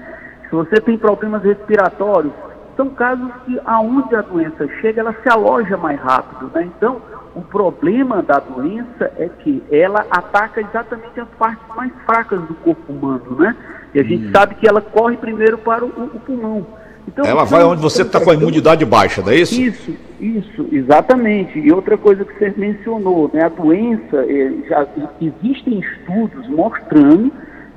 Se 0.48 0.54
você 0.54 0.80
tem 0.80 0.98
problemas 0.98 1.42
respiratórios, 1.44 2.32
são 2.76 2.90
casos 2.90 3.30
que 3.46 3.60
aonde 3.64 4.14
a 4.16 4.22
doença 4.22 4.66
chega, 4.80 5.00
ela 5.00 5.14
se 5.22 5.28
aloja 5.28 5.76
mais 5.76 6.00
rápido, 6.00 6.50
né? 6.52 6.68
Então, 6.76 7.00
o 7.34 7.42
problema 7.42 8.22
da 8.22 8.40
doença 8.40 9.10
é 9.16 9.28
que 9.28 9.62
ela 9.70 10.04
ataca 10.10 10.60
exatamente 10.60 11.20
as 11.20 11.28
partes 11.38 11.64
mais 11.76 11.92
fracas 12.04 12.40
do 12.42 12.54
corpo 12.56 12.92
humano, 12.92 13.36
né? 13.38 13.56
E 13.94 14.00
a 14.00 14.02
gente 14.02 14.26
hum. 14.26 14.32
sabe 14.34 14.56
que 14.56 14.68
ela 14.68 14.80
corre 14.80 15.16
primeiro 15.16 15.58
para 15.58 15.84
o, 15.84 15.88
o 15.88 16.20
pulmão. 16.20 16.66
Então, 17.06 17.24
ela 17.24 17.44
vai 17.44 17.64
onde 17.64 17.82
você 17.82 18.02
está 18.02 18.20
com 18.20 18.30
a 18.30 18.34
imunidade 18.34 18.84
baixa, 18.84 19.22
não 19.22 19.30
é 19.30 19.36
isso? 19.36 19.60
Isso, 19.60 19.92
isso, 20.20 20.68
exatamente. 20.70 21.58
E 21.58 21.72
outra 21.72 21.98
coisa 21.98 22.24
que 22.24 22.32
você 22.38 22.54
mencionou, 22.56 23.30
né, 23.32 23.44
a 23.44 23.48
doença, 23.48 24.24
é, 24.28 24.52
já 24.68 24.86
existem 25.20 25.80
estudos 25.80 26.48
mostrando 26.48 27.32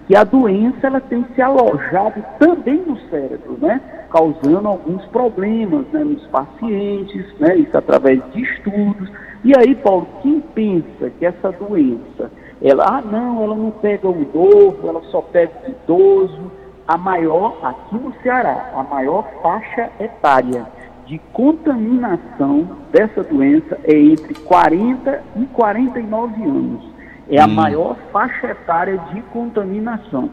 que 0.08 0.16
a 0.16 0.24
doença 0.24 0.86
ela 0.86 1.02
tem 1.02 1.26
se 1.34 1.42
alojado 1.42 2.24
também 2.38 2.84
no 2.86 2.98
cérebro, 3.10 3.58
né, 3.60 3.82
causando 4.12 4.68
alguns 4.68 5.04
problemas 5.08 5.86
né, 5.92 6.04
nos 6.04 6.26
pacientes, 6.28 7.26
né, 7.40 7.58
isso 7.58 7.76
através 7.76 8.22
de 8.32 8.44
estudos. 8.44 9.10
E 9.44 9.54
aí, 9.58 9.76
Paulo, 9.76 10.08
quem 10.22 10.40
pensa 10.54 11.10
que 11.20 11.26
essa 11.26 11.52
doença, 11.52 12.32
ela, 12.62 12.86
ah, 12.88 13.02
não, 13.02 13.44
ela 13.44 13.56
não 13.56 13.72
pega 13.72 14.08
o 14.08 14.28
novo, 14.34 14.88
ela 14.88 15.02
só 15.12 15.22
pega 15.22 15.52
o 15.66 15.72
idoso, 15.72 16.52
a 16.88 16.98
maior, 16.98 17.58
aqui 17.64 17.96
no 17.96 18.14
Ceará, 18.22 18.72
a 18.76 18.84
maior 18.84 19.28
faixa 19.42 19.90
etária 20.00 20.66
de 21.08 21.20
contaminação 21.34 22.68
dessa 22.92 23.24
doença 23.24 23.80
é 23.84 23.98
entre 23.98 24.34
40 24.34 25.24
e 25.36 25.46
49 25.48 26.44
anos. 26.44 26.84
É 27.30 27.40
a 27.40 27.46
hum. 27.46 27.50
maior 27.50 27.96
faixa 28.12 28.48
etária 28.48 28.98
de 29.14 29.22
contaminação. 29.24 30.30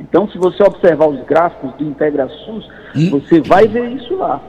Então, 0.00 0.28
se 0.28 0.38
você 0.38 0.62
observar 0.62 1.06
os 1.06 1.24
gráficos 1.24 1.72
do 1.74 1.84
IntegraSUS, 1.84 2.68
hum. 2.96 3.10
você 3.10 3.40
vai 3.40 3.68
ver 3.68 3.90
isso 3.90 4.16
lá. 4.16 4.40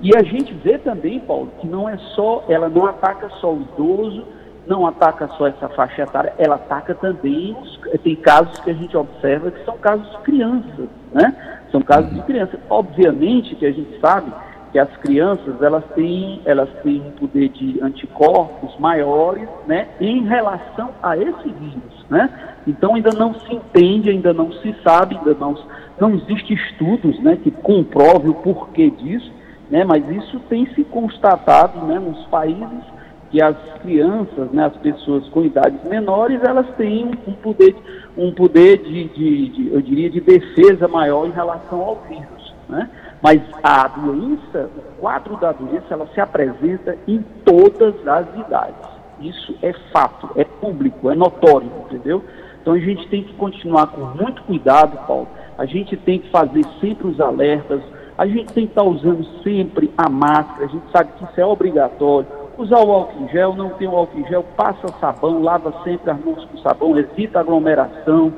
E 0.00 0.16
a 0.16 0.22
gente 0.22 0.52
vê 0.54 0.78
também, 0.78 1.20
Paulo, 1.20 1.50
que 1.60 1.66
não 1.66 1.88
é 1.88 1.96
só, 2.14 2.44
ela 2.48 2.68
não 2.68 2.86
ataca 2.86 3.28
só 3.40 3.52
o 3.52 3.62
idoso, 3.62 4.24
não 4.66 4.86
ataca 4.86 5.28
só 5.36 5.46
essa 5.46 5.68
faixa 5.70 6.02
etária, 6.02 6.32
ela 6.38 6.54
ataca 6.54 6.94
também, 6.94 7.56
os, 7.60 7.80
tem 8.02 8.14
casos 8.16 8.58
que 8.60 8.70
a 8.70 8.74
gente 8.74 8.96
observa 8.96 9.50
que 9.50 9.64
são 9.64 9.76
casos 9.78 10.08
de 10.10 10.18
crianças, 10.18 10.88
né? 11.12 11.60
São 11.70 11.80
casos 11.80 12.12
de 12.14 12.22
crianças. 12.22 12.60
Obviamente 12.68 13.54
que 13.56 13.66
a 13.66 13.72
gente 13.72 13.98
sabe 14.00 14.32
que 14.70 14.78
as 14.78 14.88
crianças, 14.98 15.60
elas 15.60 15.84
têm, 15.94 16.40
elas 16.44 16.68
têm 16.82 17.00
um 17.00 17.10
poder 17.10 17.48
de 17.50 17.78
anticorpos 17.82 18.74
maiores, 18.78 19.48
né? 19.66 19.88
Em 20.00 20.24
relação 20.24 20.90
a 21.02 21.16
esse 21.16 21.48
vírus, 21.48 22.06
né? 22.08 22.30
Então 22.66 22.94
ainda 22.94 23.10
não 23.10 23.34
se 23.34 23.54
entende, 23.54 24.10
ainda 24.10 24.32
não 24.32 24.52
se 24.52 24.74
sabe, 24.82 25.16
ainda 25.16 25.34
não, 25.34 25.58
não 26.00 26.14
existe 26.14 26.54
estudos, 26.54 27.18
né? 27.20 27.36
Que 27.36 27.50
comprovem 27.50 28.30
o 28.30 28.34
porquê 28.34 28.90
disso, 28.90 29.30
né? 29.70 29.84
Mas 29.84 30.08
isso 30.08 30.40
tem 30.48 30.66
se 30.74 30.84
constatado, 30.84 31.84
né? 31.84 31.98
Nos 31.98 32.24
países 32.26 32.92
que 33.32 33.42
as 33.42 33.56
crianças, 33.80 34.50
né, 34.52 34.66
as 34.66 34.76
pessoas 34.76 35.26
com 35.30 35.42
idades 35.42 35.82
menores, 35.84 36.38
elas 36.44 36.66
têm 36.76 37.10
um 37.26 37.32
poder, 37.32 37.74
um 38.14 38.30
poder 38.30 38.76
de, 38.82 39.04
de, 39.08 39.48
de, 39.48 39.72
eu 39.72 39.80
diria, 39.80 40.10
de 40.10 40.20
defesa 40.20 40.86
maior 40.86 41.26
em 41.26 41.30
relação 41.30 41.80
ao 41.80 41.96
vírus. 42.06 42.54
Né? 42.68 42.90
Mas 43.22 43.40
a 43.62 43.88
doença, 43.88 44.68
o 44.76 45.00
quadro 45.00 45.38
da 45.38 45.50
doença, 45.50 45.86
ela 45.88 46.06
se 46.12 46.20
apresenta 46.20 46.94
em 47.08 47.24
todas 47.42 48.06
as 48.06 48.26
idades. 48.38 48.90
Isso 49.18 49.56
é 49.62 49.72
fato, 49.90 50.28
é 50.36 50.44
público, 50.44 51.10
é 51.10 51.14
notório, 51.14 51.70
entendeu? 51.86 52.22
Então 52.60 52.74
a 52.74 52.78
gente 52.78 53.08
tem 53.08 53.22
que 53.22 53.32
continuar 53.34 53.86
com 53.86 54.02
muito 54.22 54.42
cuidado, 54.42 55.06
Paulo. 55.06 55.28
A 55.56 55.64
gente 55.64 55.96
tem 55.96 56.18
que 56.18 56.28
fazer 56.28 56.64
sempre 56.82 57.06
os 57.06 57.18
alertas, 57.18 57.80
a 58.18 58.26
gente 58.26 58.52
tem 58.52 58.66
que 58.66 58.72
estar 58.72 58.82
usando 58.82 59.24
sempre 59.42 59.90
a 59.96 60.10
máscara, 60.10 60.66
a 60.66 60.68
gente 60.68 60.84
sabe 60.92 61.12
que 61.16 61.24
isso 61.24 61.40
é 61.40 61.46
obrigatório 61.46 62.41
usar 62.58 62.78
o 62.78 62.90
álcool 62.92 63.24
em 63.24 63.28
gel, 63.28 63.54
não 63.54 63.70
tem 63.70 63.88
o 63.88 63.96
álcool 63.96 64.20
em 64.20 64.28
gel, 64.28 64.44
passa 64.56 64.88
sabão, 65.00 65.42
lava 65.42 65.72
sempre 65.84 66.10
as 66.10 66.24
mãos 66.24 66.44
com 66.44 66.58
sabão, 66.58 66.96
evita 66.98 67.40
aglomeração. 67.40 68.32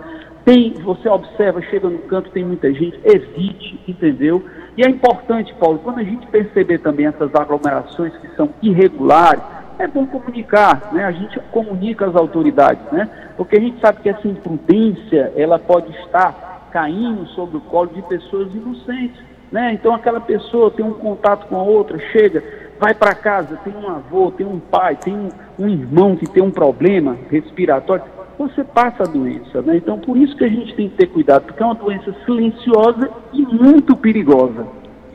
Tem, 0.44 0.74
você 0.74 1.08
observa, 1.08 1.62
chega 1.62 1.88
no 1.88 1.98
canto, 2.00 2.30
tem 2.30 2.44
muita 2.44 2.72
gente, 2.72 3.00
evite, 3.04 3.80
entendeu? 3.88 4.44
E 4.76 4.84
é 4.84 4.88
importante, 4.88 5.54
Paulo, 5.54 5.78
quando 5.78 6.00
a 6.00 6.04
gente 6.04 6.26
perceber 6.26 6.78
também 6.78 7.06
essas 7.06 7.34
aglomerações 7.34 8.14
que 8.18 8.28
são 8.36 8.50
irregulares, 8.60 9.42
é 9.78 9.86
bom 9.86 10.06
comunicar, 10.06 10.92
né? 10.92 11.04
A 11.04 11.12
gente 11.12 11.38
comunica 11.50 12.06
às 12.06 12.14
autoridades, 12.14 12.84
né? 12.92 13.08
Porque 13.36 13.56
a 13.56 13.60
gente 13.60 13.80
sabe 13.80 14.00
que 14.02 14.08
essa 14.08 14.28
imprudência, 14.28 15.32
ela 15.36 15.58
pode 15.58 15.90
estar 15.98 16.68
caindo 16.72 17.26
sobre 17.28 17.56
o 17.56 17.60
colo 17.60 17.90
de 17.94 18.02
pessoas 18.02 18.52
inocentes, 18.54 19.20
né? 19.50 19.72
Então 19.72 19.94
aquela 19.94 20.20
pessoa 20.20 20.70
tem 20.70 20.84
um 20.84 20.94
contato 20.94 21.46
com 21.46 21.56
a 21.56 21.62
outra, 21.62 21.98
chega, 22.10 22.42
vai 22.84 22.92
para 22.92 23.14
casa, 23.14 23.56
tem 23.64 23.74
um 23.74 23.88
avô, 23.88 24.30
tem 24.30 24.46
um 24.46 24.60
pai, 24.60 24.94
tem 24.94 25.14
um, 25.14 25.30
um, 25.58 25.68
irmão 25.70 26.14
que 26.14 26.26
tem 26.26 26.42
um 26.42 26.50
problema 26.50 27.16
respiratório, 27.30 28.04
você 28.38 28.62
passa 28.62 29.04
a 29.04 29.06
doença, 29.06 29.62
né? 29.62 29.78
Então 29.78 29.98
por 29.98 30.18
isso 30.18 30.36
que 30.36 30.44
a 30.44 30.48
gente 30.48 30.74
tem 30.74 30.90
que 30.90 30.96
ter 30.96 31.06
cuidado, 31.06 31.44
porque 31.44 31.62
é 31.62 31.66
uma 31.66 31.74
doença 31.74 32.14
silenciosa 32.26 33.08
e 33.32 33.40
muito 33.40 33.96
perigosa. 33.96 34.66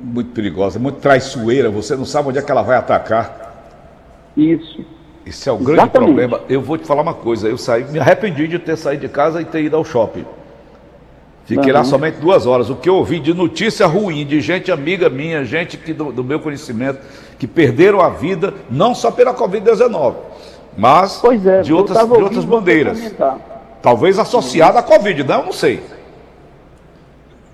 Muito 0.02 0.32
perigosa, 0.32 0.80
muito 0.80 1.00
traiçoeira, 1.00 1.70
você 1.70 1.96
não 1.96 2.06
sabe 2.06 2.30
onde 2.30 2.40
é 2.40 2.42
que 2.42 2.52
ela 2.52 2.64
vai 2.64 2.76
atacar. 2.76 3.68
Isso. 4.36 4.84
Isso 5.24 5.48
é 5.48 5.52
o 5.52 5.58
Exatamente. 5.58 5.76
grande 5.76 5.92
problema. 5.92 6.42
Eu 6.50 6.64
vou 6.64 6.76
te 6.76 6.88
falar 6.88 7.04
uma 7.04 7.14
coisa, 7.14 7.48
eu 7.48 7.58
saí, 7.58 7.84
me 7.92 8.00
arrependi 8.00 8.48
de 8.48 8.58
ter 8.58 8.78
saído 8.78 9.02
de 9.02 9.10
casa 9.10 9.44
e 9.44 9.46
ter 9.46 9.64
ido 9.64 9.76
ao 9.76 9.86
shopping. 9.86 10.26
Fiquei 11.50 11.74
lá 11.74 11.84
somente 11.84 12.20
duas 12.20 12.46
horas. 12.46 12.70
O 12.70 12.76
que 12.76 12.88
eu 12.88 12.96
ouvi 12.96 13.20
de 13.20 13.34
notícia 13.34 13.88
ruim, 13.88 14.24
de 14.24 14.40
gente 14.40 14.72
amiga 14.72 15.10
minha, 15.10 15.44
gente 15.44 15.78
que 15.78 15.92
do, 15.92 16.12
do 16.12 16.24
meu 16.24 16.40
conhecimento, 16.40 17.00
que 17.40 17.48
perderam 17.48 18.02
a 18.02 18.10
vida, 18.10 18.54
não 18.70 18.94
só 18.94 19.10
pela 19.10 19.34
Covid-19, 19.34 20.14
mas 20.78 21.20
é, 21.24 21.62
de 21.62 21.74
outras, 21.74 22.08
de 22.08 22.22
outras 22.22 22.46
bandeiras. 22.46 23.16
Talvez 23.82 24.20
associada 24.20 24.78
à 24.78 24.84
Covid, 24.84 25.24
não, 25.24 25.46
não 25.46 25.52
sei. 25.52 25.82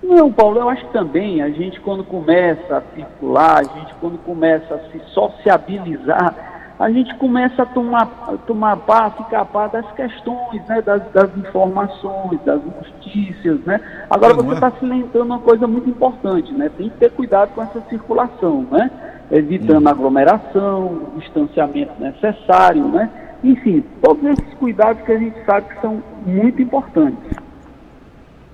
Não, 0.04 0.30
Paulo, 0.30 0.60
eu 0.60 0.70
acho 0.70 0.86
que 0.88 0.92
também 0.92 1.42
a 1.42 1.50
gente 1.50 1.80
quando 1.80 2.04
começa 2.04 2.78
a 2.78 2.82
circular, 2.96 3.60
a 3.60 3.64
gente 3.64 3.96
quando 4.02 4.18
começa 4.18 4.75
a 4.75 4.80
se 4.92 5.00
sociabilizar, 5.14 6.36
a 6.77 6.89
gente 6.89 7.15
começa 7.15 7.63
a 7.63 7.65
tomar, 7.65 8.05
tomar 8.46 8.75
par, 8.77 9.15
ficar 9.15 9.46
par 9.46 9.70
das 9.70 9.89
questões, 9.94 10.62
né, 10.67 10.82
das, 10.82 11.01
das 11.12 11.36
informações, 11.38 12.39
das 12.44 12.62
notícias, 12.63 13.60
né? 13.62 13.79
Agora 14.10 14.34
você 14.34 14.53
está 14.53 14.67
é? 14.67 14.79
silentando 14.79 15.25
uma 15.25 15.39
coisa 15.39 15.65
muito 15.67 15.89
importante, 15.89 16.51
né? 16.51 16.70
Tem 16.77 16.89
que 16.89 16.98
ter 16.98 17.12
cuidado 17.12 17.53
com 17.55 17.62
essa 17.62 17.82
circulação, 17.89 18.67
né? 18.70 18.91
Evitando 19.32 19.86
hum. 19.86 19.89
aglomeração, 19.89 21.01
distanciamento 21.17 21.94
necessário, 21.98 22.86
né? 22.89 23.10
Enfim, 23.41 23.84
todos 24.01 24.24
esses 24.24 24.53
cuidados 24.55 25.01
que 25.03 25.12
a 25.13 25.17
gente 25.17 25.46
sabe 25.46 25.74
que 25.74 25.82
são 25.82 26.03
muito 26.25 26.62
importantes. 26.62 27.38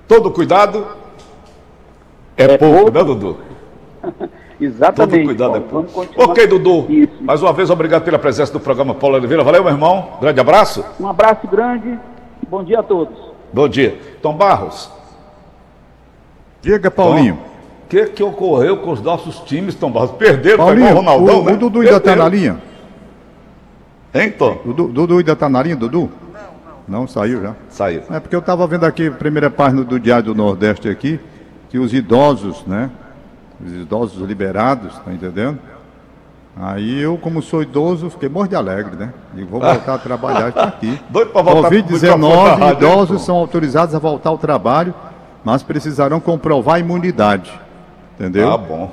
Todo 0.08 0.30
cuidado 0.30 0.86
é, 2.38 2.44
é 2.44 2.58
pouco, 2.58 2.76
pouco, 2.76 2.92
né, 2.92 3.04
Dudu? 3.04 3.38
Exatamente. 4.62 5.18
Todo 5.18 5.26
cuidado 5.26 5.52
Paulo. 5.52 5.66
é 5.66 5.72
Vamos 5.72 5.92
pouco. 5.92 6.08
continuar. 6.08 6.30
Ok, 6.30 6.48
Dudu. 6.48 6.86
Isso. 6.90 7.14
Mais 7.22 7.42
uma 7.42 7.52
vez, 7.52 7.70
obrigado 7.72 8.04
pela 8.04 8.20
presença 8.20 8.54
do 8.54 8.60
programa 8.60 8.94
Paulo 8.94 9.16
Oliveira. 9.18 9.44
Valeu, 9.44 9.64
meu 9.64 9.74
irmão. 9.74 10.12
Grande 10.22 10.40
abraço. 10.40 10.86
Um 11.00 11.08
abraço 11.08 11.48
grande. 11.48 11.98
Bom 12.48 12.64
dia 12.64 12.80
a 12.80 12.84
todos. 12.84 13.18
Bom 13.52 13.68
dia. 13.68 13.98
Tom 14.22 14.36
Barros. 14.36 14.92
Diga, 16.62 16.92
Paulinho. 16.92 17.40
O 17.86 17.90
que, 17.90 18.06
que 18.06 18.24
ocorreu 18.24 18.78
com 18.78 18.92
os 18.92 19.02
nossos 19.02 19.40
times, 19.42 19.76
Tom 19.76 19.92
Barros? 19.92 20.12
Perderam, 20.12 20.58
Paulinho, 20.58 20.92
o 20.92 20.96
Ronaldão, 20.96 21.42
o, 21.42 21.46
né? 21.46 21.54
o 21.54 21.58
Dudu 21.58 21.80
ainda 21.82 21.94
tá 21.94 22.00
Perderam. 22.00 22.24
na 22.24 22.30
linha? 22.30 22.58
Hein, 24.14 24.32
Tom? 24.38 24.58
O 24.66 24.74
Du- 24.74 24.88
Dudu 24.88 25.18
ainda 25.18 25.36
tá 25.36 25.50
na 25.50 25.62
linha, 25.64 25.76
Dudu? 25.76 26.10
Não, 26.32 26.40
não. 26.88 27.00
Não, 27.02 27.08
saiu 27.08 27.42
já. 27.42 27.56
Saiu. 27.70 28.04
É 28.12 28.20
porque 28.20 28.36
eu 28.36 28.40
estava 28.40 28.66
vendo 28.68 28.86
aqui, 28.86 29.08
a 29.08 29.12
primeira 29.12 29.50
página 29.50 29.84
do 29.84 30.00
Diário 30.00 30.26
do 30.26 30.36
Nordeste 30.36 30.88
aqui, 30.88 31.20
que 31.70 31.80
os 31.80 31.94
idosos, 31.94 32.64
né? 32.66 32.90
Os 33.66 33.72
idosos 33.74 34.28
liberados, 34.28 34.98
tá 35.00 35.12
entendendo? 35.12 35.60
Aí 36.56 37.00
eu, 37.02 37.18
como 37.18 37.42
sou 37.42 37.62
idoso, 37.62 38.10
fiquei 38.10 38.28
morto 38.28 38.50
de 38.50 38.56
alegre, 38.56 38.96
né? 38.96 39.14
E 39.36 39.44
vou 39.44 39.62
voltar 39.62 39.96
a 39.96 39.98
trabalhar 39.98 40.48
aqui. 40.48 41.00
Doido 41.10 41.32
pra 41.32 41.42
voltar 41.42 41.70
pro 41.70 41.78
microfone 41.78 42.02
da 42.02 42.18
Covid-19, 42.18 42.46
rádio, 42.46 42.64
hein, 42.64 42.72
idosos 42.72 43.22
são 43.22 43.36
autorizados 43.38 43.96
a 43.96 44.00
voltar 44.00 44.30
ao 44.30 44.38
trabalho, 44.38 44.94
mas 45.44 45.64
precisarão 45.64 46.20
comprovar 46.20 46.76
a 46.76 46.80
imunidade. 46.80 47.52
Entendeu? 48.16 48.50
Tá 48.50 48.58
bom. 48.58 48.92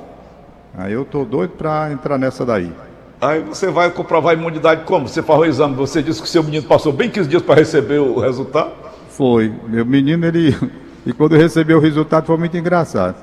Aí 0.77 0.93
eu 0.93 1.03
tô 1.03 1.25
doido 1.25 1.51
para 1.51 1.91
entrar 1.91 2.17
nessa 2.17 2.45
daí. 2.45 2.71
Aí 3.19 3.41
você 3.41 3.69
vai 3.69 3.91
comprovar 3.91 4.33
a 4.33 4.37
imunidade 4.39 4.83
como? 4.85 5.07
Você 5.07 5.21
farou 5.21 5.41
o 5.41 5.45
exame, 5.45 5.75
você 5.75 6.01
disse 6.01 6.21
que 6.21 6.29
seu 6.29 6.41
menino 6.41 6.65
passou 6.65 6.93
bem 6.93 7.09
15 7.09 7.27
dias 7.27 7.41
para 7.41 7.55
receber 7.55 7.99
o 7.99 8.19
resultado? 8.19 8.71
Foi. 9.09 9.53
Meu 9.67 9.85
menino, 9.85 10.25
ele. 10.25 10.55
E 11.05 11.13
quando 11.13 11.35
recebeu 11.37 11.77
o 11.77 11.81
resultado 11.81 12.25
foi 12.25 12.37
muito 12.37 12.55
engraçado. 12.57 13.15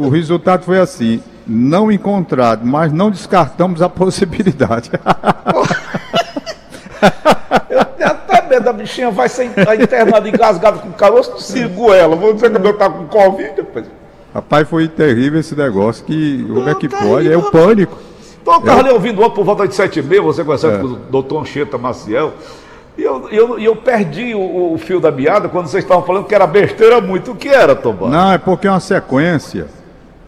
O 0.00 0.08
resultado 0.08 0.64
foi 0.64 0.78
assim: 0.78 1.22
não 1.46 1.90
encontrado, 1.90 2.64
mas 2.66 2.92
não 2.92 3.10
descartamos 3.10 3.80
a 3.82 3.88
possibilidade. 3.90 4.90
Medo, 8.48 8.64
da 8.64 8.72
bichinha 8.72 9.10
vai 9.10 9.28
ser 9.28 9.44
internada, 9.44 10.26
engasgada 10.26 10.78
com 10.78 10.90
caroço, 10.92 11.38
sigo 11.38 11.92
ela. 11.92 12.16
Vou 12.16 12.32
dizer 12.32 12.50
que 12.50 12.66
eu 12.66 12.76
tá 12.78 12.88
com 12.88 13.04
Covid. 13.06 13.52
Depois. 13.56 13.84
Rapaz, 14.32 14.66
foi 14.68 14.88
terrível 14.88 15.40
esse 15.40 15.54
negócio. 15.54 16.04
Que, 16.04 16.44
como 16.48 16.68
é 16.68 16.74
que 16.74 16.88
pode? 16.88 17.30
É 17.30 17.36
o 17.36 17.50
pânico. 17.50 17.98
Então 18.40 18.54
eu 18.54 18.60
estava 18.60 18.80
ali 18.80 18.90
ouvindo 18.90 19.20
ontem 19.20 19.34
por 19.34 19.44
volta 19.44 19.68
de 19.68 19.74
sete 19.74 19.98
e 19.98 20.02
meia, 20.02 20.22
você 20.22 20.42
conversando 20.42 20.76
É. 20.76 20.78
com 20.78 20.86
o 20.86 20.96
doutor 20.96 21.42
Anchieta 21.42 21.76
Maciel, 21.76 22.32
e 22.98 23.02
eu, 23.04 23.28
eu, 23.30 23.58
eu 23.60 23.76
perdi 23.76 24.34
o, 24.34 24.72
o 24.74 24.76
fio 24.76 24.98
da 24.98 25.12
meada 25.12 25.48
quando 25.48 25.68
vocês 25.68 25.84
estavam 25.84 26.04
falando 26.04 26.26
que 26.26 26.34
era 26.34 26.48
besteira 26.48 27.00
muito. 27.00 27.30
O 27.30 27.36
que 27.36 27.48
era, 27.48 27.76
Tomás? 27.76 28.10
Não, 28.10 28.32
é 28.32 28.38
porque 28.38 28.66
é 28.66 28.70
uma 28.70 28.80
sequência. 28.80 29.68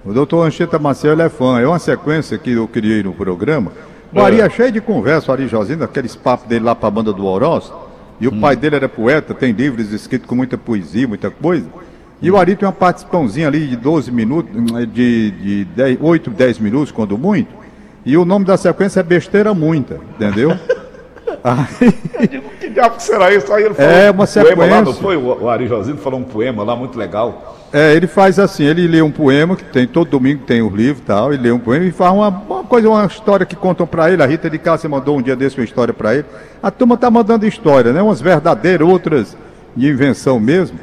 O 0.04 0.12
doutor 0.12 0.46
Anchieta 0.46 0.78
Maciel 0.78 1.20
é 1.20 1.28
fã. 1.28 1.58
É 1.60 1.66
uma 1.66 1.80
sequência 1.80 2.38
que 2.38 2.52
eu 2.52 2.68
criei 2.68 3.02
no 3.02 3.12
programa. 3.12 3.72
O 4.14 4.20
Ari 4.20 4.40
é 4.40 4.48
cheio 4.48 4.70
de 4.70 4.80
conversa, 4.80 5.30
o 5.30 5.34
Ari 5.34 5.48
Josino, 5.48 5.82
aqueles 5.82 6.14
papos 6.14 6.48
dele 6.48 6.64
lá 6.64 6.76
pra 6.76 6.88
banda 6.88 7.12
do 7.12 7.26
Oroz. 7.26 7.72
E 8.20 8.28
o 8.28 8.40
pai 8.40 8.54
dele 8.54 8.76
era 8.76 8.88
poeta, 8.88 9.34
tem 9.34 9.50
livros 9.50 9.92
escritos 9.92 10.28
com 10.28 10.36
muita 10.36 10.56
poesia, 10.56 11.08
muita 11.08 11.28
coisa. 11.28 11.66
E 12.22 12.30
o 12.30 12.36
Ari 12.36 12.54
tem 12.54 12.68
uma 12.68 12.72
participaçãozinha 12.72 13.48
ali 13.48 13.66
de 13.66 13.76
12 13.76 14.12
minutos, 14.12 14.52
de, 14.92 15.30
de 15.32 15.64
10, 15.64 15.98
8, 16.00 16.30
10 16.30 16.58
minutos, 16.60 16.92
quando 16.92 17.18
muito. 17.18 17.52
E 18.06 18.16
o 18.16 18.24
nome 18.24 18.44
da 18.44 18.56
sequência 18.56 19.00
é 19.00 19.02
Besteira 19.02 19.52
Muita, 19.54 19.98
entendeu? 20.14 20.56
Aí, 21.44 21.94
Eu 22.20 22.26
digo, 22.26 22.50
que 22.60 22.68
diabo 22.70 22.96
que 22.96 23.02
será 23.02 23.32
isso? 23.32 23.52
Aí 23.52 23.64
ele 23.64 23.74
falou 23.74 23.90
É, 23.90 24.10
um 24.10 24.14
uma 24.14 24.26
poema 24.26 24.64
lá, 24.66 24.82
não 24.82 24.92
sequência. 24.92 25.02
foi? 25.02 25.16
O, 25.16 25.42
o 25.44 25.48
Ari 25.48 25.66
Josino 25.66 25.98
falou 25.98 26.20
um 26.20 26.24
poema 26.24 26.62
lá 26.62 26.76
muito 26.76 26.98
legal. 26.98 27.56
É, 27.72 27.94
ele 27.94 28.06
faz 28.08 28.38
assim, 28.38 28.64
ele 28.64 28.86
lê 28.88 29.00
um 29.00 29.10
poema, 29.12 29.54
que 29.54 29.62
tem 29.64 29.86
todo 29.86 30.10
domingo 30.10 30.42
tem 30.44 30.60
os 30.60 30.72
livros 30.74 30.98
e 30.98 31.06
tal, 31.06 31.32
ele 31.32 31.44
lê 31.44 31.52
um 31.52 31.58
poema 31.58 31.84
e 31.84 31.92
faz 31.92 32.12
uma, 32.12 32.28
uma 32.28 32.64
coisa, 32.64 32.88
uma 32.88 33.04
história 33.06 33.46
que 33.46 33.54
contam 33.54 33.86
pra 33.86 34.10
ele. 34.10 34.22
A 34.22 34.26
Rita 34.26 34.50
de 34.50 34.58
Cássia 34.58 34.88
mandou 34.88 35.16
um 35.16 35.22
dia 35.22 35.36
desse 35.36 35.56
uma 35.58 35.64
história 35.64 35.94
pra 35.94 36.14
ele. 36.14 36.24
A 36.62 36.70
turma 36.70 36.96
tá 36.96 37.08
mandando 37.10 37.46
história, 37.46 37.92
né? 37.92 38.02
Umas 38.02 38.20
verdadeiras, 38.20 38.86
outras 38.88 39.36
de 39.76 39.88
invenção 39.88 40.40
mesmo. 40.40 40.78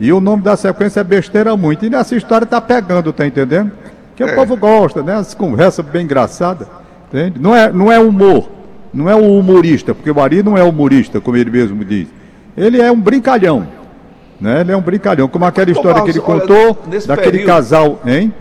E 0.00 0.12
o 0.12 0.20
nome 0.20 0.42
da 0.42 0.56
sequência 0.56 0.98
é 0.98 1.04
Besteira 1.04 1.56
Muito. 1.56 1.86
E 1.86 1.90
nessa 1.90 2.16
história 2.16 2.44
tá 2.44 2.60
pegando, 2.60 3.12
tá 3.12 3.24
entendendo? 3.24 3.70
Que 4.16 4.24
o 4.24 4.34
povo 4.34 4.56
gosta, 4.56 5.00
né? 5.00 5.14
As 5.14 5.32
conversas 5.34 5.86
bem 5.86 6.02
engraçadas, 6.04 6.66
entende? 7.08 7.38
Não 7.40 7.54
é, 7.54 7.72
não 7.72 7.90
é 7.90 8.00
humor, 8.00 8.48
não 8.92 9.08
é 9.08 9.14
o 9.14 9.38
humorista, 9.38 9.94
porque 9.94 10.10
o 10.10 10.20
Ari 10.20 10.42
não 10.42 10.56
é 10.56 10.62
humorista, 10.62 11.20
como 11.20 11.36
ele 11.36 11.50
mesmo 11.50 11.84
diz. 11.84 12.08
Ele 12.56 12.80
é 12.80 12.90
um 12.90 13.00
brincalhão. 13.00 13.66
Né? 14.40 14.60
Ele 14.60 14.72
é 14.72 14.76
um 14.76 14.80
brincalhão, 14.80 15.28
como 15.28 15.44
aquela 15.44 15.70
história 15.70 16.02
que 16.02 16.10
ele 16.10 16.18
olha, 16.20 16.40
contou 16.40 16.78
daquele 17.06 17.30
período- 17.30 17.46
casal, 17.46 18.00
hein? 18.04 18.32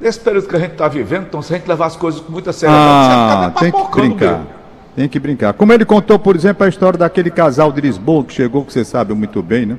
Nesse 0.00 0.20
período 0.20 0.46
que 0.46 0.54
a 0.54 0.58
gente 0.60 0.72
está 0.72 0.86
vivendo, 0.86 1.24
então, 1.28 1.42
se 1.42 1.52
a 1.52 1.56
gente 1.58 1.66
levar 1.68 1.86
as 1.86 1.96
coisas 1.96 2.20
com 2.20 2.30
muita 2.30 2.52
seriedade, 2.52 2.84
Ah, 2.88 3.02
você 3.02 3.48
acaba 3.48 3.60
tem 3.60 3.72
que 3.72 4.00
brincar. 4.00 4.30
mesmo. 4.30 4.46
Tem 4.94 5.08
que 5.08 5.18
brincar. 5.18 5.52
Como 5.54 5.72
ele 5.72 5.84
contou, 5.84 6.18
por 6.18 6.36
exemplo, 6.36 6.64
a 6.64 6.68
história 6.68 6.96
daquele 6.98 7.30
casal 7.30 7.72
de 7.72 7.80
Lisboa 7.80 8.22
que 8.24 8.32
chegou, 8.32 8.64
que 8.64 8.72
você 8.72 8.84
sabe 8.84 9.12
muito 9.14 9.42
bem, 9.42 9.66
né? 9.66 9.76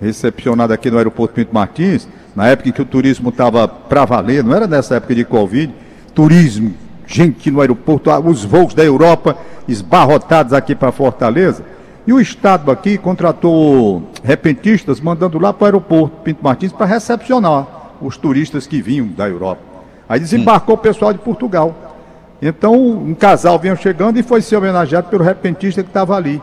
Recepcionado 0.00 0.72
aqui 0.72 0.90
no 0.90 0.96
aeroporto 0.96 1.34
Pinto 1.34 1.54
Martins, 1.54 2.08
na 2.34 2.48
época 2.48 2.70
em 2.70 2.72
que 2.72 2.80
o 2.80 2.84
turismo 2.86 3.28
estava 3.28 3.68
para 3.68 4.04
valer, 4.06 4.42
não 4.42 4.54
era 4.54 4.66
nessa 4.66 4.96
época 4.96 5.14
de 5.14 5.24
Covid. 5.24 5.72
Turismo, 6.14 6.72
gente 7.06 7.50
no 7.50 7.60
aeroporto, 7.60 8.10
ah, 8.10 8.18
os 8.18 8.44
voos 8.44 8.72
da 8.72 8.82
Europa 8.84 9.36
esbarrotados 9.70 10.52
aqui 10.52 10.74
para 10.74 10.92
Fortaleza. 10.92 11.64
E 12.06 12.12
o 12.12 12.20
Estado 12.20 12.70
aqui 12.70 12.98
contratou 12.98 14.02
repentistas, 14.24 15.00
mandando 15.00 15.38
lá 15.38 15.52
para 15.52 15.64
o 15.64 15.66
aeroporto 15.66 16.16
Pinto 16.24 16.42
Martins 16.42 16.72
para 16.72 16.86
recepcionar 16.86 17.66
os 18.00 18.16
turistas 18.16 18.66
que 18.66 18.80
vinham 18.80 19.06
da 19.06 19.28
Europa. 19.28 19.62
Aí 20.08 20.18
desembarcou 20.18 20.74
o 20.74 20.78
pessoal 20.78 21.12
de 21.12 21.18
Portugal. 21.18 21.74
Então, 22.42 22.74
um 22.74 23.14
casal 23.14 23.58
vinha 23.58 23.76
chegando 23.76 24.18
e 24.18 24.22
foi 24.22 24.40
ser 24.40 24.56
homenageado 24.56 25.08
pelo 25.08 25.22
repentista 25.22 25.82
que 25.82 25.90
estava 25.90 26.16
ali. 26.16 26.40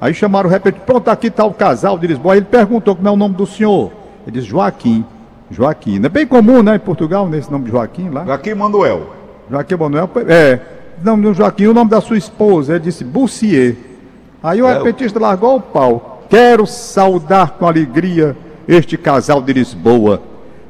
Aí 0.00 0.12
chamaram 0.12 0.48
o 0.48 0.52
repentista, 0.52 0.84
pronto, 0.84 1.08
aqui 1.08 1.28
está 1.28 1.44
o 1.44 1.54
casal 1.54 1.96
de 1.96 2.08
Lisboa. 2.08 2.34
Aí 2.34 2.40
ele 2.40 2.46
perguntou 2.46 2.94
como 2.94 3.08
é 3.08 3.10
o 3.10 3.16
nome 3.16 3.36
do 3.36 3.46
senhor. 3.46 3.92
Ele 4.26 4.38
disse 4.38 4.48
Joaquim. 4.48 5.04
Joaquim. 5.50 6.04
É 6.04 6.08
bem 6.08 6.26
comum, 6.26 6.62
né, 6.62 6.74
em 6.74 6.80
Portugal, 6.80 7.28
nesse 7.28 7.50
nome 7.50 7.66
de 7.66 7.70
Joaquim 7.70 8.10
lá. 8.10 8.34
Aqui, 8.34 8.54
Manuel. 8.54 9.14
Joaquim 9.50 9.76
Manuel, 9.76 10.10
é. 10.28 10.75
Não, 11.02 11.16
não, 11.16 11.34
Joaquim, 11.34 11.66
o 11.66 11.74
nome 11.74 11.90
da 11.90 12.00
sua 12.00 12.16
esposa, 12.18 12.74
ele 12.74 12.84
disse 12.84 13.04
Bussier. 13.04 13.76
Aí 14.42 14.62
o 14.62 14.66
É, 14.66 14.78
repentista 14.78 15.18
largou 15.18 15.56
o 15.56 15.60
pau. 15.60 16.24
Quero 16.28 16.66
saudar 16.66 17.52
com 17.52 17.66
alegria 17.66 18.36
este 18.66 18.96
casal 18.96 19.40
de 19.42 19.52
Lisboa. 19.52 20.20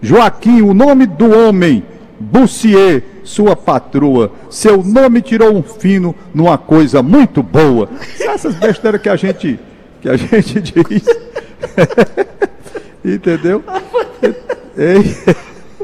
Joaquim, 0.03 0.63
o 0.63 0.75
nome 0.75 1.07
do 1.07 1.31
homem, 1.31 1.83
Bussier, 2.19 3.03
sua 3.25 3.57
patroa. 3.57 4.31
Seu 4.51 4.83
nome 4.83 5.23
tirou 5.23 5.55
um 5.55 5.63
fino 5.63 6.15
numa 6.35 6.59
coisa 6.59 7.03
muito 7.03 7.43
boa. 7.43 7.89
Essas 8.21 8.55
besteiras 8.55 9.01
que 9.01 9.09
a 9.09 9.17
gente, 9.17 9.59
que 10.01 10.09
a 10.09 10.17
gente 10.17 10.61
diz. 10.61 11.05
Entendeu? 13.05 13.63
Ei. 14.77 15.17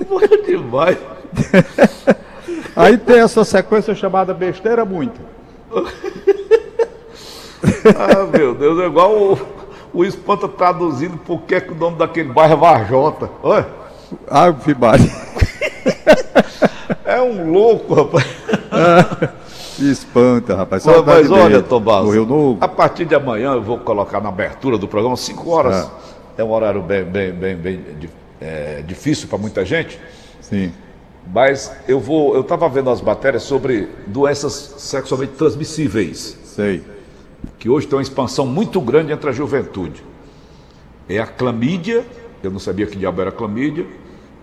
Bom 0.08 0.20
demais. 0.46 0.98
Aí 2.74 2.96
tem 2.98 3.20
essa 3.20 3.44
sequência 3.44 3.94
chamada 3.94 4.32
besteira 4.34 4.84
muito. 4.84 5.20
Ah, 7.96 8.26
meu 8.36 8.54
Deus, 8.54 8.80
é 8.80 8.86
igual 8.86 9.12
o, 9.12 9.38
o 9.94 10.04
Espanta 10.04 10.48
traduzindo 10.48 11.16
por 11.18 11.42
que 11.42 11.60
que 11.60 11.72
o 11.72 11.74
nome 11.76 11.96
daquele 11.96 12.32
bairro 12.32 12.54
é 12.54 12.56
Varjota. 12.56 13.30
Olha, 13.42 13.66
Ah, 14.28 14.52
Fibari. 14.52 15.08
é 17.04 17.20
um 17.20 17.50
louco, 17.52 17.94
rapaz. 17.94 18.26
Espanta, 19.78 20.56
rapaz. 20.56 20.84
Mas, 20.84 21.30
olha, 21.30 21.48
dele. 21.48 21.62
Tomás, 21.62 22.04
Morreu 22.04 22.26
novo. 22.26 22.58
a 22.60 22.68
partir 22.68 23.04
de 23.04 23.14
amanhã 23.14 23.52
eu 23.52 23.62
vou 23.62 23.78
colocar 23.78 24.20
na 24.20 24.28
abertura 24.28 24.76
do 24.76 24.88
programa, 24.88 25.16
5 25.16 25.50
horas. 25.50 25.74
Ah. 25.86 25.90
É 26.38 26.44
um 26.44 26.50
horário 26.50 26.82
bem, 26.82 27.04
bem, 27.04 27.32
bem, 27.32 27.56
bem 27.56 27.84
é, 28.40 28.82
difícil 28.86 29.28
para 29.28 29.38
muita 29.38 29.64
gente. 29.64 30.00
Sim. 30.40 30.72
Mas 31.26 31.72
eu 31.86 32.00
vou. 32.00 32.34
Eu 32.34 32.40
estava 32.40 32.68
vendo 32.68 32.90
as 32.90 33.00
matérias 33.00 33.42
sobre 33.42 33.88
doenças 34.06 34.52
sexualmente 34.78 35.32
transmissíveis, 35.34 36.36
Sei. 36.44 36.82
que 37.58 37.68
hoje 37.68 37.86
tem 37.86 37.96
uma 37.96 38.02
expansão 38.02 38.46
muito 38.46 38.80
grande 38.80 39.12
entre 39.12 39.30
a 39.30 39.32
juventude. 39.32 40.02
É 41.08 41.18
a 41.18 41.26
clamídia, 41.26 42.04
eu 42.42 42.50
não 42.50 42.58
sabia 42.58 42.86
que 42.86 42.96
diabo 42.96 43.20
era 43.20 43.30
clamídia, 43.30 43.86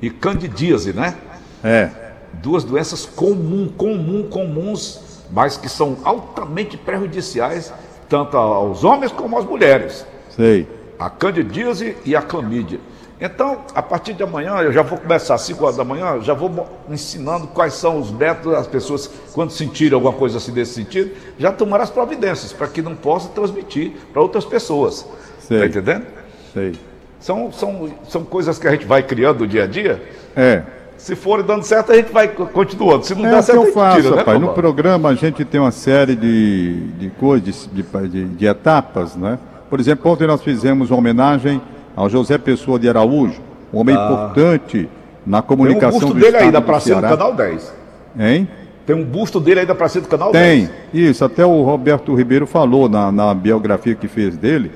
e 0.02 0.10
candidíase, 0.10 0.94
né? 0.94 1.18
É. 1.64 1.90
Duas 2.34 2.64
doenças 2.64 3.06
comum, 3.06 3.68
comum, 3.68 4.28
comuns, 4.30 5.26
mas 5.32 5.58
que 5.58 5.68
são 5.68 5.98
altamente 6.04 6.78
prejudiciais 6.78 7.74
tanto 8.08 8.38
aos 8.38 8.84
homens 8.84 9.12
como 9.12 9.38
às 9.38 9.46
mulheres. 9.46 10.06
Sei. 10.30 10.68
A 10.98 11.10
candidíase 11.10 11.96
e 12.06 12.16
a 12.16 12.22
clamídia. 12.22 12.80
Então, 13.22 13.60
a 13.76 13.82
partir 13.82 14.14
de 14.14 14.24
amanhã, 14.24 14.56
eu 14.62 14.72
já 14.72 14.82
vou 14.82 14.98
começar 14.98 15.36
às 15.36 15.42
5 15.42 15.62
horas 15.64 15.76
da 15.76 15.84
manhã, 15.84 16.22
já 16.22 16.34
vou 16.34 16.66
ensinando 16.90 17.48
quais 17.48 17.74
são 17.74 18.00
os 18.00 18.12
métodos, 18.12 18.58
as 18.58 18.66
pessoas, 18.66 19.10
quando 19.34 19.52
sentirem 19.52 19.94
alguma 19.94 20.14
coisa 20.14 20.38
assim 20.38 20.54
desse 20.54 20.74
sentido, 20.74 21.12
já 21.38 21.52
tomar 21.52 21.82
as 21.82 21.90
providências, 21.90 22.54
para 22.54 22.68
que 22.68 22.82
não 22.82 22.96
possa 22.96 23.28
transmitir 23.30 23.92
para 24.14 24.22
outras 24.22 24.46
pessoas. 24.46 25.06
Está 25.40 25.66
entendendo? 25.66 26.06
Sei. 26.54 26.74
São, 27.20 27.52
são, 27.52 27.90
são 28.08 28.24
coisas 28.24 28.58
que 28.58 28.66
a 28.66 28.72
gente 28.72 28.86
vai 28.86 29.04
criando 29.04 29.42
no 29.42 29.48
dia 29.48 29.64
a 29.66 29.68
dia, 29.68 30.02
É. 30.36 30.64
Se 30.98 31.16
for 31.16 31.42
dando 31.42 31.64
certo, 31.64 31.94
a 31.94 31.96
gente 31.96 32.12
vai 32.12 32.28
continuando. 32.28 33.06
Se 33.06 33.16
não 33.16 33.26
É 33.26 33.32
der 33.32 33.42
certo, 33.44 33.58
a 33.58 33.62
eu 33.62 33.66
gente 33.68 33.74
faço, 33.74 34.02
tira, 34.02 34.10
né, 34.12 34.18
rapaz. 34.18 34.38
No 34.38 34.48
Tomás? 34.48 34.60
programa 34.62 35.10
a 35.10 35.14
gente 35.16 35.46
tem 35.46 35.58
uma 35.60 35.72
série 35.72 36.14
de, 36.14 36.88
de 37.00 37.10
coisas, 37.12 37.70
de, 37.72 37.84
de, 38.10 38.26
de 38.26 38.46
etapas, 38.46 39.16
né? 39.16 39.40
Por 39.70 39.80
exemplo, 39.80 40.12
ontem 40.12 40.28
nós 40.28 40.42
fizemos 40.44 40.90
uma 40.92 41.00
homenagem 41.00 41.62
ao 41.96 42.10
José 42.10 42.38
Pessoa 42.38 42.80
de 42.80 42.88
Araújo, 42.88 43.42
um 43.74 43.80
homem 43.80 43.96
importante 43.96 44.90
na 45.26 45.38
Ah. 45.38 45.42
Tem 45.42 45.46
um 45.46 45.58
comunicação 45.58 46.00
busto 46.00 46.14
do 46.14 46.20
dele 46.20 46.38
aí 46.38 46.48
estado 46.48 46.54
da 46.54 46.60
do 46.60 46.66
do. 46.66 47.02
Canal 47.02 47.34
10. 47.36 47.74
Hein? 48.20 48.48
Tem 48.86 48.96
um 48.96 49.04
busto 49.06 49.40
dele 49.40 49.60
aí 49.60 49.66
da 49.66 49.76
pracinha 49.76 50.02
do 50.02 50.08
Canal 50.08 50.32
Tem, 50.32 50.68
10. 50.94 51.10
isso. 51.10 51.24
Até 51.24 51.46
o 51.46 51.62
Roberto 51.64 52.16
Ribeiro 52.16 52.48
falou 52.48 52.90
na, 52.90 53.12
na 53.12 53.34
biografia 53.34 53.94
que 53.94 54.08
fez 54.08 54.36
dele. 54.36 54.72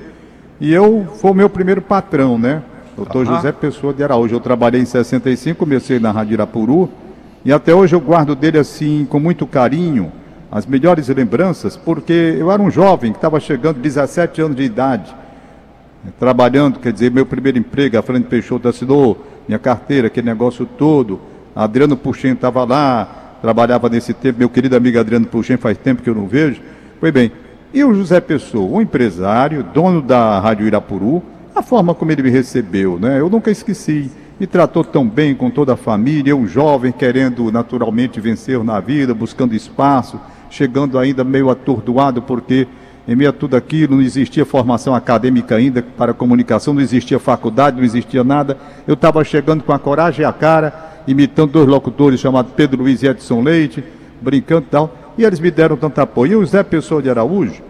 E 0.60 0.72
eu, 0.72 1.06
foi 1.16 1.32
o 1.32 1.34
meu 1.34 1.50
primeiro 1.50 1.82
patrão, 1.82 2.38
né? 2.38 2.62
Doutor 2.96 3.26
Aham. 3.26 3.36
José 3.36 3.50
Pessoa 3.50 3.92
de 3.92 4.04
Araújo. 4.04 4.36
Eu 4.36 4.40
trabalhei 4.40 4.80
em 4.80 4.84
65, 4.84 5.58
comecei 5.58 5.98
na 5.98 6.12
Rádio 6.12 6.34
Irapuru. 6.34 6.88
E 7.44 7.52
até 7.52 7.74
hoje 7.74 7.96
eu 7.96 8.00
guardo 8.00 8.36
dele 8.36 8.58
assim, 8.58 9.04
com 9.10 9.18
muito 9.18 9.46
carinho, 9.46 10.12
as 10.50 10.64
melhores 10.64 11.08
lembranças, 11.08 11.76
porque 11.76 12.36
eu 12.38 12.50
era 12.52 12.62
um 12.62 12.70
jovem 12.70 13.10
que 13.10 13.18
estava 13.18 13.40
chegando, 13.40 13.80
17 13.80 14.40
anos 14.40 14.56
de 14.56 14.62
idade, 14.62 15.12
trabalhando, 16.18 16.78
quer 16.78 16.92
dizer, 16.92 17.10
meu 17.10 17.26
primeiro 17.26 17.58
emprego, 17.58 17.98
a 17.98 18.02
Fernanda 18.02 18.28
Peixoto 18.28 18.68
assinou 18.68 19.24
minha 19.48 19.58
carteira, 19.58 20.08
aquele 20.08 20.26
negócio 20.26 20.66
todo. 20.66 21.20
Adriano 21.54 21.96
Puxem 21.96 22.32
estava 22.32 22.64
lá, 22.64 23.36
trabalhava 23.40 23.88
nesse 23.88 24.12
tempo, 24.12 24.38
meu 24.38 24.48
querido 24.48 24.76
amigo 24.76 24.98
Adriano 24.98 25.26
Puxem, 25.26 25.56
faz 25.56 25.78
tempo 25.78 26.02
que 26.02 26.10
eu 26.10 26.14
não 26.14 26.26
vejo. 26.26 26.60
Foi 27.00 27.12
bem. 27.12 27.30
E 27.72 27.82
o 27.84 27.94
José 27.94 28.20
Pessoa, 28.20 28.78
um 28.78 28.80
empresário, 28.80 29.62
dono 29.62 30.00
da 30.00 30.38
Rádio 30.38 30.66
Irapuru, 30.66 31.22
a 31.54 31.62
forma 31.62 31.94
como 31.94 32.10
ele 32.10 32.22
me 32.22 32.30
recebeu, 32.30 32.98
né? 32.98 33.20
Eu 33.20 33.28
nunca 33.28 33.50
esqueci. 33.50 34.10
Me 34.38 34.46
tratou 34.46 34.82
tão 34.82 35.08
bem 35.08 35.34
com 35.34 35.48
toda 35.48 35.74
a 35.74 35.76
família, 35.76 36.34
um 36.34 36.46
jovem 36.46 36.90
querendo 36.90 37.52
naturalmente 37.52 38.20
vencer 38.20 38.62
na 38.64 38.80
vida, 38.80 39.14
buscando 39.14 39.54
espaço, 39.54 40.20
chegando 40.50 40.98
ainda 40.98 41.22
meio 41.22 41.50
atordoado, 41.50 42.20
porque 42.20 42.66
em 43.06 43.14
meio 43.14 43.30
a 43.30 43.32
tudo 43.32 43.56
aquilo 43.56 43.96
não 43.96 44.02
existia 44.02 44.44
formação 44.44 44.94
acadêmica 44.94 45.56
ainda 45.56 45.82
para 45.82 46.14
comunicação, 46.14 46.72
não 46.72 46.80
existia 46.80 47.18
faculdade, 47.18 47.76
não 47.76 47.84
existia 47.84 48.24
nada. 48.24 48.56
Eu 48.86 48.94
estava 48.94 49.22
chegando 49.22 49.62
com 49.62 49.72
a 49.72 49.78
coragem 49.78 50.22
e 50.22 50.24
a 50.24 50.32
cara, 50.32 51.02
imitando 51.06 51.52
dois 51.52 51.68
locutores 51.68 52.18
chamados 52.18 52.52
Pedro 52.56 52.82
Luiz 52.82 53.02
e 53.02 53.06
Edson 53.06 53.42
Leite, 53.42 53.84
brincando 54.20 54.62
e 54.62 54.70
tal, 54.70 54.96
e 55.18 55.24
eles 55.24 55.38
me 55.38 55.50
deram 55.50 55.76
tanto 55.76 56.00
apoio. 56.00 56.32
E 56.32 56.36
o 56.36 56.46
Zé 56.46 56.62
Pessoa 56.62 57.02
de 57.02 57.10
Araújo, 57.10 57.62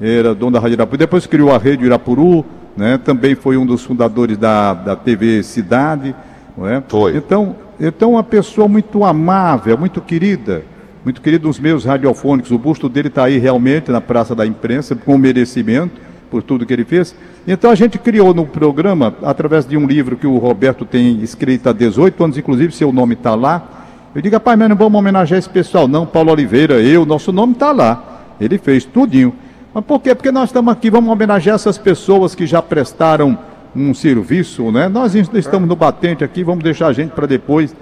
era 0.00 0.34
dono 0.34 0.52
da 0.52 0.58
Rádio 0.58 0.74
Irapuru, 0.74 0.98
depois 0.98 1.26
criou 1.26 1.52
a 1.54 1.58
Rede 1.58 1.84
Irapuru, 1.84 2.44
né? 2.76 2.98
também 2.98 3.34
foi 3.34 3.56
um 3.56 3.66
dos 3.66 3.84
fundadores 3.84 4.36
da, 4.36 4.74
da 4.74 4.96
TV 4.96 5.42
Cidade. 5.42 6.14
É? 6.62 6.82
Foi. 6.88 7.16
Então, 7.16 7.54
então, 7.78 8.12
uma 8.12 8.22
pessoa 8.22 8.68
muito 8.68 9.04
amável, 9.04 9.78
muito 9.78 10.00
querida, 10.00 10.62
muito 11.04 11.20
querido 11.20 11.48
dos 11.48 11.58
meus 11.58 11.84
radiofônicos. 11.84 12.50
O 12.50 12.58
busto 12.58 12.88
dele 12.88 13.08
está 13.08 13.24
aí 13.24 13.38
realmente 13.38 13.90
na 13.90 14.00
Praça 14.00 14.34
da 14.34 14.46
Imprensa, 14.46 14.94
com 14.94 15.16
merecimento 15.16 16.00
por 16.30 16.42
tudo 16.42 16.64
que 16.64 16.72
ele 16.72 16.84
fez. 16.84 17.14
Então 17.46 17.70
a 17.70 17.74
gente 17.74 17.98
criou 17.98 18.32
no 18.32 18.46
programa, 18.46 19.14
através 19.22 19.66
de 19.66 19.76
um 19.76 19.86
livro 19.86 20.16
que 20.16 20.26
o 20.26 20.38
Roberto 20.38 20.84
tem 20.84 21.20
escrito 21.22 21.68
há 21.68 21.72
18 21.72 22.22
anos, 22.22 22.38
inclusive 22.38 22.72
seu 22.72 22.92
nome 22.92 23.14
está 23.14 23.34
lá. 23.34 23.86
Eu 24.14 24.20
digo, 24.20 24.34
rapaz, 24.34 24.58
mas 24.58 24.68
não 24.68 24.76
vamos 24.76 24.98
homenagear 24.98 25.38
esse 25.38 25.48
pessoal, 25.48 25.88
não. 25.88 26.04
Paulo 26.04 26.32
Oliveira, 26.32 26.80
eu, 26.80 27.06
nosso 27.06 27.32
nome 27.32 27.52
está 27.52 27.72
lá. 27.72 28.34
Ele 28.40 28.58
fez 28.58 28.84
tudinho. 28.84 29.32
Mas 29.72 29.84
por 29.84 30.00
quê? 30.00 30.14
Porque 30.14 30.32
nós 30.32 30.48
estamos 30.48 30.72
aqui, 30.72 30.90
vamos 30.90 31.10
homenagear 31.10 31.54
essas 31.54 31.78
pessoas 31.78 32.34
que 32.34 32.46
já 32.46 32.60
prestaram 32.60 33.38
um 33.74 33.94
serviço, 33.94 34.70
né? 34.72 34.88
Nós 34.88 35.14
estamos 35.14 35.68
no 35.68 35.76
batente 35.76 36.24
aqui, 36.24 36.42
vamos 36.42 36.64
deixar 36.64 36.88
a 36.88 36.92
gente 36.92 37.10
para 37.10 37.26
depois. 37.26 37.74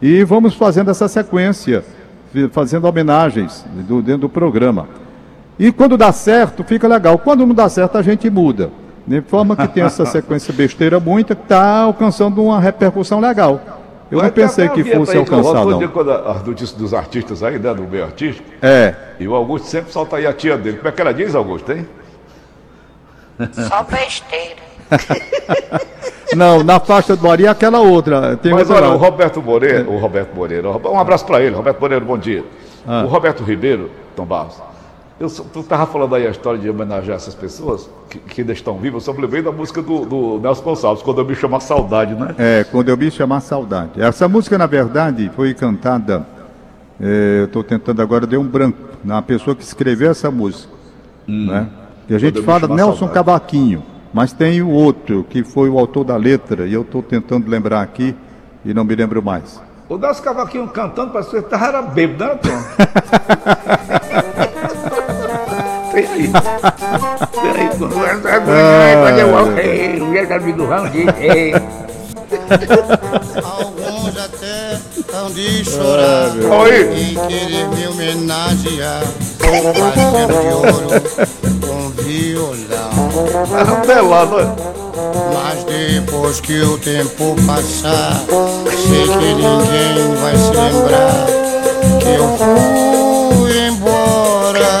E 0.00 0.24
vamos 0.24 0.54
fazendo 0.54 0.90
essa 0.90 1.08
sequência, 1.08 1.84
fazendo 2.52 2.86
homenagens 2.86 3.64
do- 3.86 4.02
dentro 4.02 4.22
do 4.22 4.28
programa. 4.28 4.88
E 5.58 5.72
quando 5.72 5.96
dá 5.96 6.12
certo, 6.12 6.62
fica 6.64 6.86
legal. 6.86 7.18
Quando 7.18 7.46
não 7.46 7.54
dá 7.54 7.68
certo, 7.68 7.96
a 7.98 8.02
gente 8.02 8.28
muda. 8.28 8.70
De 9.06 9.20
forma 9.22 9.54
que 9.56 9.68
tem 9.68 9.82
essa 9.84 10.04
sequência 10.04 10.52
besteira 10.52 10.98
muita 11.00 11.34
que 11.34 11.42
está 11.42 11.78
alcançando 11.80 12.42
uma 12.42 12.58
repercussão 12.60 13.20
legal. 13.20 13.60
Eu 14.10 14.18
Vai 14.18 14.28
não 14.28 14.34
pensei 14.34 14.68
que 14.68 14.84
fosse 14.84 15.16
volto 15.16 15.70
não. 15.70 15.78
dia 15.78 15.88
quando 15.88 16.10
as 16.12 16.44
notícias 16.44 16.72
dos 16.78 16.92
artistas 16.94 17.42
aí, 17.42 17.58
né, 17.58 17.72
do 17.74 17.82
meio 17.84 18.04
artístico. 18.04 18.48
É. 18.62 18.94
E 19.18 19.26
o 19.26 19.34
Augusto 19.34 19.66
sempre 19.68 19.92
solta 19.92 20.16
aí 20.16 20.26
a 20.26 20.32
tia 20.32 20.56
dele. 20.58 20.76
Como 20.76 20.88
é 20.88 20.92
que 20.92 21.00
ela 21.00 21.12
diz, 21.14 21.34
Augusto, 21.34 21.72
hein? 21.72 21.86
Só 23.52 23.82
besteira. 23.84 24.65
Não, 26.34 26.62
na 26.62 26.78
faixa 26.80 27.16
do 27.16 27.30
Ari 27.30 27.46
é 27.46 27.48
aquela 27.48 27.80
outra. 27.80 28.36
Tem 28.36 28.52
Mas 28.52 28.68
olha, 28.70 28.88
lá. 28.88 28.94
o 28.94 28.98
Roberto 28.98 29.40
Moreira, 29.42 29.88
o 29.88 29.96
Roberto 29.96 30.34
Moreira, 30.34 30.68
um 30.70 30.98
abraço 30.98 31.24
para 31.24 31.40
ele, 31.40 31.54
Roberto 31.54 31.80
Moreira, 31.80 32.04
bom 32.04 32.18
dia. 32.18 32.44
Ah. 32.86 33.04
O 33.04 33.08
Roberto 33.08 33.42
Ribeiro, 33.42 33.90
Tom 34.14 34.26
Barros, 34.26 34.60
eu, 35.18 35.28
tu 35.30 35.60
estava 35.60 35.86
falando 35.86 36.14
aí 36.14 36.26
a 36.26 36.30
história 36.30 36.58
de 36.60 36.68
homenagear 36.68 37.16
essas 37.16 37.34
pessoas 37.34 37.88
que, 38.10 38.18
que 38.18 38.40
ainda 38.42 38.52
estão 38.52 38.76
vivas, 38.76 39.06
eu 39.06 39.12
só 39.12 39.18
me 39.18 39.24
lembrei 39.24 39.40
da 39.40 39.50
música 39.50 39.80
do, 39.80 40.04
do 40.04 40.38
Nelson 40.40 40.62
Gonçalves, 40.62 41.02
quando 41.02 41.20
eu 41.20 41.24
me 41.24 41.34
chamo 41.34 41.56
a 41.56 41.60
saudade, 41.60 42.14
né? 42.14 42.34
É, 42.38 42.64
quando 42.70 42.88
eu 42.90 42.96
me 42.96 43.10
chamar 43.10 43.40
saudade. 43.40 43.92
Essa 44.00 44.28
música, 44.28 44.58
na 44.58 44.66
verdade, 44.66 45.30
foi 45.34 45.54
cantada. 45.54 46.26
é, 47.00 47.38
eu 47.40 47.44
estou 47.46 47.64
tentando 47.64 48.02
agora, 48.02 48.26
deu 48.26 48.40
um 48.40 48.46
branco 48.46 48.78
na 49.02 49.22
pessoa 49.22 49.56
que 49.56 49.62
escreveu 49.62 50.10
essa 50.10 50.30
música. 50.30 50.72
Né? 51.26 51.66
E 52.08 52.14
a 52.14 52.18
gente 52.18 52.40
Hum. 52.40 52.42
fala 52.44 52.60
chamar 52.60 52.74
Nelson 52.76 52.96
saudade. 53.06 53.14
Cavaquinho, 53.14 53.82
mas 54.16 54.32
tem 54.32 54.62
o 54.62 54.70
outro, 54.70 55.26
que 55.28 55.44
foi 55.44 55.68
o 55.68 55.78
autor 55.78 56.02
da 56.02 56.16
letra, 56.16 56.66
e 56.66 56.72
eu 56.72 56.80
estou 56.80 57.02
tentando 57.02 57.50
lembrar 57.50 57.82
aqui 57.82 58.16
e 58.64 58.72
não 58.72 58.82
me 58.82 58.94
lembro 58.94 59.22
mais. 59.22 59.60
O 59.90 59.98
Nelson 59.98 60.22
Cavaquinho 60.22 60.66
cantando, 60.68 61.12
parece 61.12 61.28
que 61.28 61.36
ele 61.36 61.44
tava 61.44 61.66
era 61.66 61.82
bêbado, 61.82 62.24
né, 62.24 62.40
Tom? 62.42 62.48
Tem 65.92 66.06
aí. 66.06 66.32
Tem 66.32 67.50
aí. 71.20 71.52
Alguns 73.44 74.16
até 74.16 74.80
estão 74.96 75.30
de 75.30 75.62
chorar 75.62 76.30
Oi. 76.62 76.90
e 76.94 77.14
querer 77.28 77.68
me 77.68 77.86
homenagear. 77.86 79.02
Fazendo 79.38 80.26
de 80.26 80.48
ouro 80.54 81.75
com 82.06 82.12
violão. 82.12 83.58
Era 83.58 83.76
pelado, 83.80 84.36
né? 84.36 84.56
Mas 85.34 85.64
depois 85.64 86.40
que 86.40 86.60
o 86.60 86.78
tempo 86.78 87.36
passar, 87.46 88.22
sei 88.86 89.02
que 89.02 89.34
ninguém 89.34 90.14
vai 90.20 90.36
se 90.36 90.50
lembrar 90.50 91.26
que 92.00 92.08
eu 92.08 92.28
fui 93.36 93.66
embora. 93.66 94.80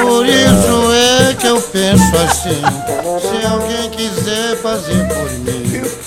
Por 0.00 0.26
isso 0.26 0.92
é 0.92 1.34
que 1.34 1.46
eu 1.46 1.60
penso 1.60 2.16
assim: 2.16 2.62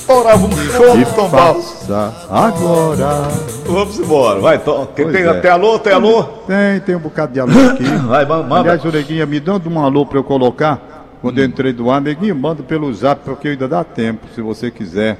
Estourava 0.09 0.43
um 0.43 0.51
show, 0.51 1.13
Tom 1.15 1.29
Barros. 1.29 1.85
faça 1.85 2.25
agora. 2.31 3.27
Vamos 3.63 3.99
embora, 3.99 4.39
vai, 4.39 4.57
Tom. 4.57 4.87
Pois 4.95 5.11
tem, 5.11 5.21
é. 5.21 5.33
tem 5.35 5.51
alô, 5.51 5.77
tem 5.77 5.93
alô? 5.93 6.23
Tem, 6.23 6.79
tem 6.83 6.95
um 6.95 6.99
bocado 6.99 7.31
de 7.31 7.39
alô 7.39 7.51
aqui. 7.69 7.83
Vai, 8.09 8.25
manda. 8.25 8.55
Aliás, 8.55 8.83
o 8.83 8.91
Neguinha, 8.91 9.27
me 9.27 9.39
dando 9.39 9.69
um 9.69 9.79
alô 9.79 10.07
para 10.07 10.17
eu 10.17 10.23
colocar, 10.23 11.05
quando 11.21 11.37
eu 11.37 11.45
entrei 11.45 11.71
do 11.71 11.91
ar, 11.91 12.01
Neguinho, 12.01 12.35
manda 12.35 12.63
pelo 12.63 12.91
zap, 12.91 13.21
porque 13.23 13.49
ainda 13.49 13.67
dá 13.67 13.83
tempo, 13.83 14.25
se 14.33 14.41
você 14.41 14.71
quiser 14.71 15.19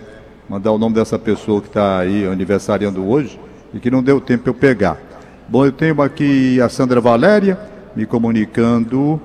mandar 0.50 0.72
o 0.72 0.80
nome 0.80 0.96
dessa 0.96 1.20
pessoa 1.20 1.62
que 1.62 1.68
está 1.68 2.00
aí 2.00 2.26
aniversariando 2.26 3.08
hoje 3.08 3.40
e 3.72 3.80
que 3.80 3.92
não 3.92 4.02
deu 4.02 4.20
tempo 4.20 4.46
para 4.46 4.50
eu 4.50 4.56
pegar. 4.56 4.98
Bom, 5.48 5.68
eu 5.68 5.72
tenho 5.72 6.02
aqui 6.02 6.60
a 6.60 6.68
Sandra 6.68 7.00
Valéria 7.00 7.60
me 7.96 8.08
comunicando 8.08 9.22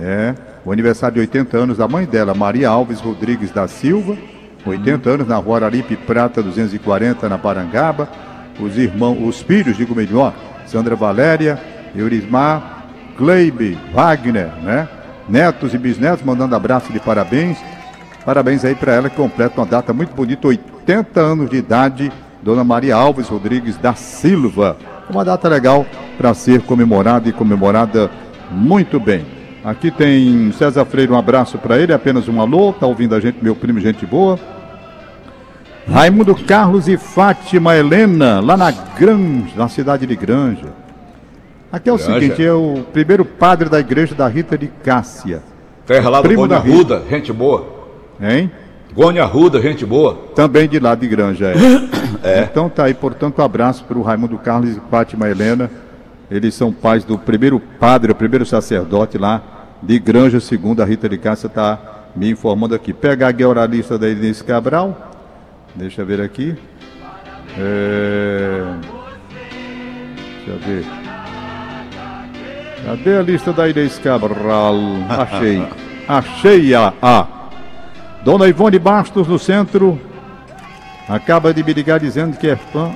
é, 0.00 0.34
o 0.64 0.72
aniversário 0.72 1.14
de 1.14 1.20
80 1.20 1.56
anos 1.56 1.78
da 1.78 1.86
mãe 1.86 2.04
dela, 2.04 2.34
Maria 2.34 2.68
Alves 2.68 2.98
Rodrigues 2.98 3.52
da 3.52 3.68
Silva, 3.68 4.18
80 4.66 5.10
anos 5.10 5.28
na 5.28 5.36
rua 5.36 5.58
Araripe 5.58 5.96
Prata 5.96 6.42
240, 6.42 7.28
na 7.28 7.38
Parangaba. 7.38 8.08
Os 8.58 8.78
irmãos, 8.78 9.18
os 9.20 9.42
filhos, 9.42 9.76
digo 9.76 9.94
melhor, 9.94 10.32
Sandra 10.66 10.94
Valéria, 10.94 11.58
Eurismar, 11.94 12.84
Kleibe, 13.16 13.78
Wagner, 13.92 14.50
né? 14.62 14.88
Netos 15.28 15.74
e 15.74 15.78
bisnetos 15.78 16.24
mandando 16.24 16.54
abraço 16.54 16.92
de 16.92 17.00
parabéns. 17.00 17.58
Parabéns 18.24 18.64
aí 18.64 18.74
para 18.74 18.94
ela 18.94 19.10
que 19.10 19.16
completa 19.16 19.60
uma 19.60 19.66
data 19.66 19.92
muito 19.92 20.14
bonita, 20.14 20.48
80 20.48 21.20
anos 21.20 21.50
de 21.50 21.56
idade, 21.56 22.12
Dona 22.42 22.64
Maria 22.64 22.96
Alves 22.96 23.28
Rodrigues 23.28 23.76
da 23.76 23.94
Silva. 23.94 24.76
Uma 25.10 25.24
data 25.24 25.48
legal 25.48 25.84
para 26.16 26.32
ser 26.32 26.62
comemorada 26.62 27.28
e 27.28 27.32
comemorada 27.32 28.10
muito 28.50 28.98
bem. 28.98 29.26
Aqui 29.64 29.90
tem 29.90 30.52
César 30.52 30.84
Freire, 30.84 31.10
um 31.10 31.18
abraço 31.18 31.58
para 31.58 31.78
ele, 31.78 31.92
apenas 31.92 32.28
um 32.28 32.40
alô, 32.40 32.72
tá 32.72 32.86
ouvindo 32.86 33.14
a 33.14 33.20
gente, 33.20 33.42
meu 33.42 33.54
primo, 33.54 33.80
gente 33.80 34.04
boa. 34.04 34.38
Raimundo 35.88 36.34
Carlos 36.34 36.88
e 36.88 36.96
Fátima 36.96 37.76
Helena, 37.76 38.40
lá 38.40 38.56
na 38.56 38.70
Granja, 38.70 39.52
na 39.54 39.68
cidade 39.68 40.06
de 40.06 40.16
Granja. 40.16 40.72
Aqui 41.70 41.90
é 41.90 41.92
o 41.92 41.96
Granja. 41.96 42.20
seguinte, 42.20 42.44
é 42.44 42.52
o 42.52 42.84
primeiro 42.92 43.24
padre 43.24 43.68
da 43.68 43.78
igreja 43.78 44.14
da 44.14 44.26
Rita 44.26 44.56
de 44.56 44.66
Cássia. 44.66 45.42
Terra 45.86 46.08
lá 46.08 46.22
do 46.22 46.28
Primo 46.28 46.42
Bom 46.42 46.48
de 46.48 46.54
da 46.54 46.60
Rita. 46.60 46.94
Arruda, 46.94 47.02
gente 47.10 47.32
boa. 47.32 47.66
Hein? 48.20 48.50
Gônia 48.94 49.24
Ruda, 49.24 49.60
gente 49.60 49.84
boa. 49.84 50.18
Também 50.34 50.68
de 50.68 50.78
lá 50.78 50.94
de 50.94 51.06
Granja, 51.06 51.52
é. 52.24 52.48
Então 52.50 52.70
tá 52.70 52.84
aí, 52.84 52.94
portanto, 52.94 53.40
um 53.40 53.44
abraço 53.44 53.84
para 53.84 53.98
o 53.98 54.02
Raimundo 54.02 54.38
Carlos 54.38 54.70
e 54.70 54.80
Fátima 54.90 55.28
Helena. 55.28 55.70
Eles 56.30 56.54
são 56.54 56.72
pais 56.72 57.04
do 57.04 57.18
primeiro 57.18 57.60
padre, 57.78 58.10
o 58.10 58.14
primeiro 58.14 58.46
sacerdote 58.46 59.18
lá 59.18 59.42
de 59.82 59.98
Granja, 59.98 60.40
segundo 60.40 60.82
a 60.82 60.86
Rita 60.86 61.08
de 61.08 61.18
Cássia 61.18 61.48
está 61.48 61.78
me 62.16 62.30
informando 62.30 62.74
aqui. 62.74 62.94
Pega 62.94 63.28
a 63.28 63.48
oralista 63.48 63.98
da 63.98 64.08
Inês 64.08 64.40
Cabral. 64.40 65.13
Deixa 65.74 66.02
eu 66.02 66.06
ver 66.06 66.20
aqui. 66.20 66.56
É... 67.58 68.62
Deixa 70.44 70.50
eu 70.50 70.58
ver. 70.58 70.84
Cadê 72.84 73.16
a 73.16 73.22
lista 73.22 73.52
da 73.52 73.68
Inês 73.68 73.98
Cabral? 73.98 74.76
Achei. 75.08 75.66
Achei 76.06 76.74
a 76.74 76.92
A. 77.00 77.26
Dona 78.24 78.48
Ivone 78.48 78.78
Bastos, 78.78 79.26
no 79.28 79.38
centro, 79.38 80.00
acaba 81.08 81.52
de 81.52 81.62
me 81.62 81.72
ligar 81.72 82.00
dizendo 82.00 82.38
que 82.38 82.48
é 82.48 82.56
fã 82.56 82.94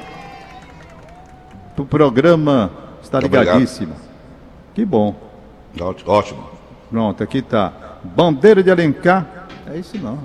do 1.76 1.84
programa. 1.84 2.70
Está 3.02 3.20
ligadíssima. 3.20 3.94
Que 4.74 4.84
bom. 4.84 5.14
Ótimo. 6.06 6.48
Pronto, 6.90 7.22
aqui 7.22 7.38
está. 7.38 7.72
Bandeira 8.02 8.62
de 8.62 8.70
Alencar. 8.70 9.26
É 9.66 9.76
isso 9.76 9.98
não. 9.98 10.18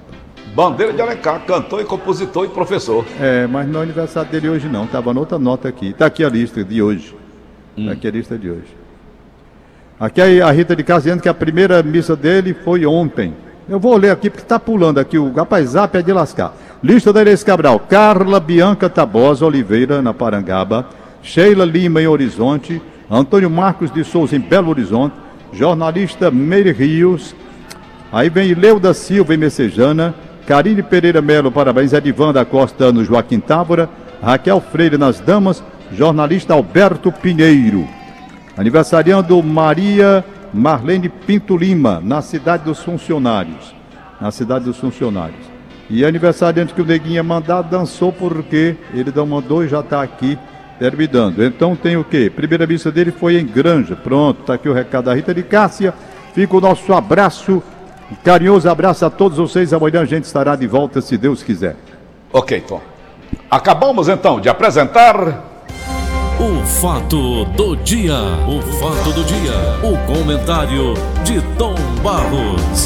Bandeira 0.56 0.94
de 0.94 1.02
Alencar, 1.02 1.40
cantor 1.46 1.82
e 1.82 1.86
compositor 1.86 2.46
e 2.46 2.50
professor. 2.50 3.06
É, 3.20 3.48
mas 3.48 3.68
não 3.68 3.80
é 3.80 3.84
aniversário 3.84 4.30
dele 4.30 4.50
hoje 4.50 4.68
não. 4.68 4.86
Estava 4.86 5.14
noutra 5.14 5.40
nota 5.40 5.68
aqui. 5.68 5.90
Está 5.90 6.06
aqui 6.06 6.24
a 6.24 6.30
lista 6.30 6.64
de 6.64 6.82
hoje. 6.82 7.16
Está 7.78 7.90
hum. 7.90 7.94
aqui 7.94 8.08
a 8.08 8.12
lista 8.12 8.38
de 8.38 8.50
hoje. 8.50 8.84
Aqui 10.00 10.42
a 10.42 10.52
Rita 10.52 10.76
de 10.76 10.84
Casa 10.84 11.04
dizendo 11.04 11.22
que 11.22 11.30
a 11.30 11.34
primeira 11.34 11.82
missa 11.82 12.16
dele 12.16 12.54
foi 12.54 12.86
ontem. 12.86 13.34
Eu 13.70 13.80
vou 13.80 13.96
ler 13.96 14.12
aqui 14.12 14.30
porque 14.30 14.44
está 14.44 14.60
pulando 14.60 15.00
aqui. 15.00 15.18
O 15.18 15.32
rapaz 15.32 15.70
zap 15.70 15.98
é 15.98 16.02
de 16.02 16.12
lascar. 16.12 16.54
Lista 16.84 17.14
da 17.14 17.22
Inês 17.22 17.44
Cabral. 17.44 17.80
Carla 17.80 18.40
Bianca 18.40 18.90
Tabosa 18.90 19.46
Oliveira, 19.46 20.02
na 20.02 20.14
Parangaba. 20.14 20.88
Sheila 21.22 21.64
Lima, 21.64 22.02
em 22.02 22.08
Horizonte. 22.08 22.82
Antônio 23.10 23.50
Marcos 23.50 23.92
de 23.92 24.04
Souza, 24.04 24.36
em 24.36 24.40
Belo 24.40 24.70
Horizonte. 24.70 25.16
Jornalista 25.54 26.30
Meire 26.30 26.74
Rios. 26.74 27.34
Aí 28.12 28.30
vem 28.30 28.54
Leuda 28.54 28.94
Silva, 28.94 29.34
em 29.34 29.38
Messejana. 29.38 30.14
Karine 30.48 30.84
Pereira 30.84 31.22
Melo, 31.22 31.52
parabéns. 31.52 31.94
Edivanda 31.94 32.44
Costa, 32.44 32.92
no 32.92 33.04
Joaquim 33.04 33.40
Távora. 33.40 33.90
Raquel 34.22 34.62
Freire, 34.62 34.98
nas 34.98 35.20
Damas. 35.20 35.64
Jornalista 35.92 36.54
Alberto 36.54 37.12
Pinheiro. 37.12 37.88
Aniversariando 38.58 39.42
Maria 39.42 40.24
Marlene 40.54 41.10
Pinto 41.10 41.58
Lima, 41.58 42.00
na 42.04 42.22
cidade 42.22 42.64
dos 42.64 42.80
funcionários. 42.80 43.74
Na 44.22 44.32
cidade 44.32 44.66
dos 44.66 44.78
funcionários. 44.78 45.52
E 45.90 46.06
aniversariante 46.06 46.74
que 46.74 46.82
o 46.82 46.86
Neguinha 46.86 47.24
mandar, 47.24 47.62
dançou 47.64 48.12
porque 48.12 48.76
ele 48.94 49.12
não 49.14 49.26
mandou 49.26 49.64
e 49.64 49.68
já 49.68 49.80
está 49.80 50.02
aqui 50.02 50.38
terminando. 50.80 51.44
Então 51.44 51.76
tem 51.76 51.98
o 51.98 52.04
quê? 52.04 52.32
Primeira 52.34 52.68
missa 52.68 52.92
dele 52.92 53.12
foi 53.12 53.40
em 53.40 53.46
Granja. 53.46 53.96
Pronto, 53.96 54.42
está 54.42 54.54
aqui 54.54 54.70
o 54.70 54.74
recado 54.74 55.06
da 55.06 55.14
Rita 55.14 55.34
de 55.34 55.44
Cássia. 55.44 55.94
Fica 56.34 56.56
o 56.56 56.62
nosso 56.62 56.94
abraço, 56.94 57.62
carinhoso 58.24 58.70
abraço 58.70 59.06
a 59.06 59.10
todos 59.10 59.38
vocês. 59.38 59.74
Amanhã 59.74 60.02
a 60.02 60.06
gente 60.06 60.26
estará 60.26 60.56
de 60.56 60.68
volta, 60.68 61.02
se 61.02 61.18
Deus 61.18 61.44
quiser. 61.44 61.76
Ok, 62.32 62.62
Tom. 62.62 62.82
Acabamos 63.50 64.08
então 64.08 64.40
de 64.40 64.50
apresentar. 64.50 65.52
O 66.40 66.66
fato 66.66 67.46
do 67.46 67.76
dia. 67.78 68.18
O 68.48 68.62
fato 68.80 69.14
do 69.14 69.24
dia. 69.24 69.54
O 69.84 69.98
comentário 70.06 70.94
de 71.24 71.40
Tom 71.58 71.76
Barros. 72.04 72.82